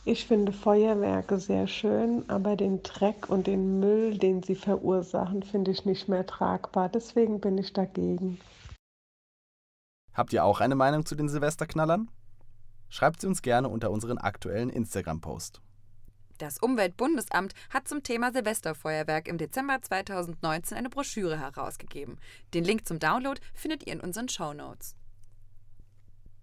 Ich 0.03 0.25
finde 0.25 0.51
Feuerwerke 0.51 1.37
sehr 1.37 1.67
schön, 1.67 2.25
aber 2.27 2.57
den 2.57 2.83
Dreck 2.83 3.29
und 3.29 3.47
den 3.47 3.79
Müll, 3.79 4.17
den 4.17 4.43
sie 4.43 4.55
verursachen, 4.55 5.43
finde 5.43 5.71
ich 5.71 5.85
nicht 5.85 6.09
mehr 6.09 6.25
tragbar. 6.25 6.89
Deswegen 6.89 7.39
bin 7.39 7.57
ich 7.57 7.71
dagegen. 7.71 8.39
Habt 10.17 10.33
ihr 10.33 10.43
auch 10.43 10.61
eine 10.61 10.73
Meinung 10.73 11.05
zu 11.05 11.13
den 11.13 11.29
Silvesterknallern? 11.29 12.09
Schreibt 12.89 13.21
sie 13.21 13.27
uns 13.27 13.43
gerne 13.43 13.69
unter 13.69 13.91
unseren 13.91 14.17
aktuellen 14.17 14.71
Instagram-Post. 14.71 15.61
Das 16.39 16.57
Umweltbundesamt 16.57 17.53
hat 17.69 17.87
zum 17.87 18.01
Thema 18.01 18.31
Silvesterfeuerwerk 18.31 19.27
im 19.27 19.37
Dezember 19.37 19.79
2019 19.79 20.75
eine 20.75 20.89
Broschüre 20.89 21.39
herausgegeben. 21.39 22.17
Den 22.55 22.63
Link 22.63 22.87
zum 22.87 22.97
Download 22.97 23.39
findet 23.53 23.85
ihr 23.85 23.93
in 23.93 24.01
unseren 24.01 24.27
Show 24.27 24.53
Notes. 24.53 24.95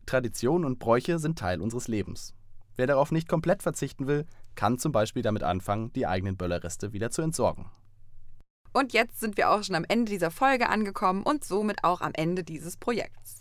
Traditionen 0.06 0.66
und 0.66 0.78
Bräuche 0.78 1.18
sind 1.18 1.36
Teil 1.36 1.60
unseres 1.60 1.88
Lebens. 1.88 2.32
Wer 2.76 2.86
darauf 2.86 3.10
nicht 3.10 3.28
komplett 3.28 3.64
verzichten 3.64 4.06
will, 4.06 4.24
kann 4.54 4.78
zum 4.78 4.92
Beispiel 4.92 5.22
damit 5.22 5.42
anfangen, 5.42 5.92
die 5.94 6.06
eigenen 6.06 6.36
Böllerreste 6.36 6.92
wieder 6.92 7.10
zu 7.10 7.22
entsorgen. 7.22 7.70
Und 8.76 8.92
jetzt 8.92 9.20
sind 9.20 9.36
wir 9.36 9.50
auch 9.50 9.62
schon 9.62 9.76
am 9.76 9.86
Ende 9.88 10.10
dieser 10.10 10.32
Folge 10.32 10.68
angekommen 10.68 11.22
und 11.22 11.44
somit 11.44 11.84
auch 11.84 12.00
am 12.00 12.10
Ende 12.12 12.42
dieses 12.42 12.76
Projekts. 12.76 13.38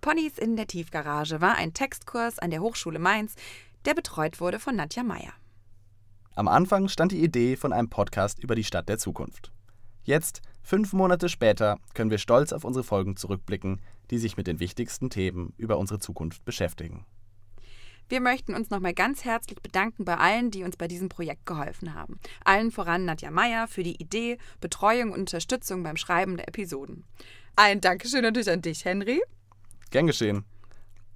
Ponys 0.00 0.38
in 0.38 0.56
der 0.56 0.66
Tiefgarage 0.66 1.40
war 1.40 1.56
ein 1.56 1.74
Textkurs 1.74 2.38
an 2.38 2.50
der 2.50 2.60
Hochschule 2.60 2.98
Mainz, 2.98 3.34
der 3.84 3.94
betreut 3.94 4.40
wurde 4.40 4.58
von 4.58 4.76
Nadja 4.76 5.02
Meyer. 5.02 5.32
Am 6.34 6.48
Anfang 6.48 6.88
stand 6.88 7.12
die 7.12 7.22
Idee 7.22 7.56
von 7.56 7.72
einem 7.72 7.88
Podcast 7.88 8.38
über 8.38 8.54
die 8.54 8.64
Stadt 8.64 8.88
der 8.88 8.98
Zukunft. 8.98 9.52
Jetzt, 10.04 10.42
fünf 10.62 10.92
Monate 10.92 11.28
später, 11.28 11.78
können 11.94 12.10
wir 12.10 12.18
stolz 12.18 12.52
auf 12.52 12.64
unsere 12.64 12.84
Folgen 12.84 13.16
zurückblicken, 13.16 13.80
die 14.10 14.18
sich 14.18 14.36
mit 14.36 14.46
den 14.46 14.60
wichtigsten 14.60 15.10
Themen 15.10 15.52
über 15.56 15.78
unsere 15.78 15.98
Zukunft 15.98 16.44
beschäftigen. 16.44 17.04
Wir 18.08 18.20
möchten 18.20 18.54
uns 18.54 18.70
nochmal 18.70 18.94
ganz 18.94 19.24
herzlich 19.24 19.60
bedanken 19.60 20.04
bei 20.04 20.16
allen, 20.16 20.52
die 20.52 20.62
uns 20.62 20.76
bei 20.76 20.86
diesem 20.86 21.08
Projekt 21.08 21.44
geholfen 21.44 21.94
haben. 21.94 22.20
Allen 22.44 22.70
voran 22.70 23.04
Nadja 23.04 23.32
Meyer 23.32 23.66
für 23.66 23.82
die 23.82 24.00
Idee, 24.00 24.38
Betreuung 24.60 25.10
und 25.10 25.20
Unterstützung 25.20 25.82
beim 25.82 25.96
Schreiben 25.96 26.36
der 26.36 26.46
Episoden. 26.46 27.04
Ein 27.56 27.80
Dankeschön 27.80 28.22
natürlich 28.22 28.50
an 28.50 28.62
dich, 28.62 28.84
Henry. 28.84 29.20
Gern 29.90 30.06
geschehen. 30.06 30.44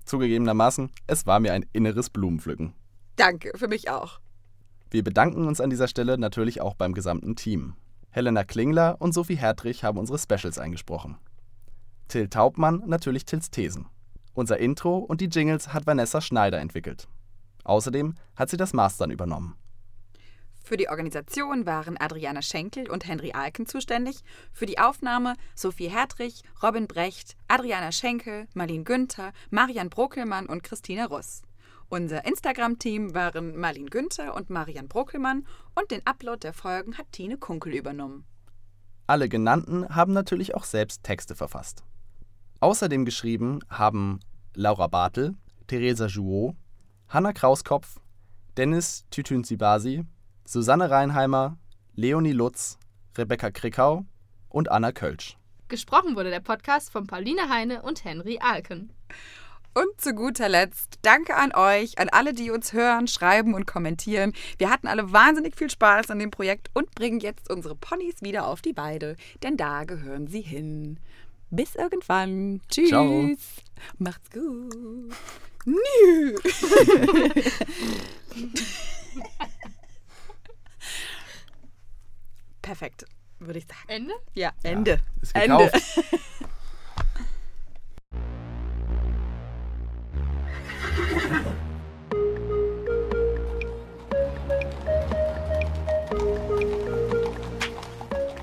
Zugegebenermaßen, 0.04 0.90
es 1.06 1.26
war 1.26 1.40
mir 1.40 1.52
ein 1.52 1.66
inneres 1.72 2.10
Blumenpflücken. 2.10 2.74
Danke, 3.16 3.52
für 3.56 3.68
mich 3.68 3.90
auch. 3.90 4.20
Wir 4.90 5.04
bedanken 5.04 5.46
uns 5.46 5.60
an 5.60 5.70
dieser 5.70 5.88
Stelle 5.88 6.18
natürlich 6.18 6.60
auch 6.60 6.74
beim 6.74 6.94
gesamten 6.94 7.36
Team. 7.36 7.74
Helena 8.10 8.42
Klingler 8.42 8.96
und 8.98 9.12
Sophie 9.12 9.36
Hertrich 9.36 9.84
haben 9.84 9.98
unsere 9.98 10.18
Specials 10.18 10.58
eingesprochen. 10.58 11.16
Till 12.08 12.28
Taubmann 12.28 12.82
natürlich 12.86 13.24
Tills 13.24 13.50
Thesen. 13.50 13.86
Unser 14.34 14.58
Intro 14.58 14.98
und 14.98 15.20
die 15.20 15.26
Jingles 15.26 15.72
hat 15.72 15.86
Vanessa 15.86 16.20
Schneider 16.20 16.58
entwickelt. 16.58 17.06
Außerdem 17.62 18.14
hat 18.34 18.50
sie 18.50 18.56
das 18.56 18.72
Mastern 18.72 19.10
übernommen. 19.10 19.54
Für 20.62 20.76
die 20.76 20.88
Organisation 20.88 21.66
waren 21.66 21.96
Adriana 21.98 22.42
Schenkel 22.42 22.88
und 22.90 23.06
Henry 23.06 23.32
Alken 23.32 23.66
zuständig, 23.66 24.20
für 24.52 24.66
die 24.66 24.78
Aufnahme 24.78 25.34
Sophie 25.54 25.88
Hertrich, 25.88 26.42
Robin 26.62 26.86
Brecht, 26.86 27.36
Adriana 27.48 27.92
Schenkel, 27.92 28.46
Marlene 28.54 28.84
Günther, 28.84 29.32
Marian 29.50 29.90
Brokelmann 29.90 30.46
und 30.46 30.62
Christina 30.62 31.06
Russ. 31.06 31.42
Unser 31.88 32.24
Instagram-Team 32.24 33.14
waren 33.14 33.58
Marlene 33.58 33.90
Günther 33.90 34.36
und 34.36 34.48
Marian 34.48 34.86
Brokelmann 34.86 35.44
und 35.74 35.90
den 35.90 36.06
Upload 36.06 36.38
der 36.40 36.52
Folgen 36.52 36.96
hat 36.96 37.10
Tine 37.10 37.36
Kunkel 37.36 37.74
übernommen. 37.74 38.24
Alle 39.08 39.28
genannten 39.28 39.88
haben 39.88 40.12
natürlich 40.12 40.54
auch 40.54 40.62
selbst 40.62 41.02
Texte 41.02 41.34
verfasst. 41.34 41.82
Außerdem 42.60 43.04
geschrieben 43.04 43.58
haben 43.68 44.20
Laura 44.54 44.86
Bartel, 44.86 45.34
Theresa 45.66 46.06
Jouot, 46.06 46.54
Hanna 47.08 47.32
Krauskopf, 47.32 48.00
Dennis 48.56 49.04
Tütün-Sibasi, 49.10 50.04
Susanne 50.52 50.90
Reinheimer, 50.90 51.58
Leonie 51.94 52.32
Lutz, 52.32 52.76
Rebecca 53.16 53.52
Krickau 53.52 54.04
und 54.48 54.68
Anna 54.68 54.90
Kölsch. 54.90 55.38
Gesprochen 55.68 56.16
wurde 56.16 56.30
der 56.30 56.40
Podcast 56.40 56.90
von 56.90 57.06
Pauline 57.06 57.48
Heine 57.48 57.82
und 57.82 58.04
Henry 58.04 58.40
Alken. 58.42 58.92
Und 59.74 60.00
zu 60.00 60.12
guter 60.12 60.48
Letzt, 60.48 60.98
danke 61.02 61.36
an 61.36 61.54
euch, 61.54 62.00
an 62.00 62.08
alle, 62.08 62.34
die 62.34 62.50
uns 62.50 62.72
hören, 62.72 63.06
schreiben 63.06 63.54
und 63.54 63.68
kommentieren. 63.68 64.32
Wir 64.58 64.70
hatten 64.70 64.88
alle 64.88 65.12
wahnsinnig 65.12 65.54
viel 65.54 65.70
Spaß 65.70 66.10
an 66.10 66.18
dem 66.18 66.32
Projekt 66.32 66.68
und 66.74 66.96
bringen 66.96 67.20
jetzt 67.20 67.48
unsere 67.48 67.76
Ponys 67.76 68.20
wieder 68.20 68.48
auf 68.48 68.60
die 68.60 68.76
Weide, 68.76 69.14
denn 69.44 69.56
da 69.56 69.84
gehören 69.84 70.26
sie 70.26 70.42
hin. 70.42 70.98
Bis 71.50 71.76
irgendwann. 71.76 72.60
Tschüss. 72.68 72.88
Ciao. 72.88 73.36
Macht's 73.98 74.30
gut. 74.32 75.14
Nü. 75.64 76.34
Perfekt, 82.62 83.04
würde 83.38 83.58
ich 83.58 83.66
sagen. 83.66 83.88
Ende? 83.88 84.14
Ja, 84.34 84.52
Ende. 84.62 84.90
Ja, 84.92 84.98
ist 85.22 85.34
Ende. 85.34 85.70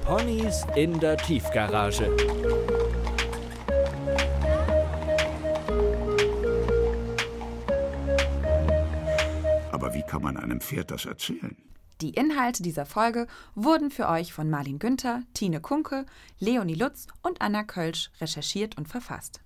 Ponys 0.04 0.66
in 0.76 1.00
der 1.00 1.18
Tiefgarage. 1.18 2.10
Aber 9.72 9.94
wie 9.94 10.02
kann 10.02 10.22
man 10.24 10.38
einem 10.38 10.62
Pferd 10.62 10.92
das 10.92 11.06
erzählen? 11.06 11.56
Die 12.02 12.12
Inhalte 12.12 12.62
dieser 12.62 12.86
Folge 12.86 13.26
wurden 13.56 13.90
für 13.90 14.08
euch 14.08 14.32
von 14.32 14.50
Marlin 14.50 14.78
Günther, 14.78 15.24
Tine 15.34 15.62
Kunke, 15.62 16.06
Leonie 16.40 16.76
Lutz 16.76 17.08
und 17.24 17.42
Anna 17.42 17.64
Kölsch 17.64 18.12
recherchiert 18.22 18.78
und 18.78 18.88
verfasst. 18.88 19.42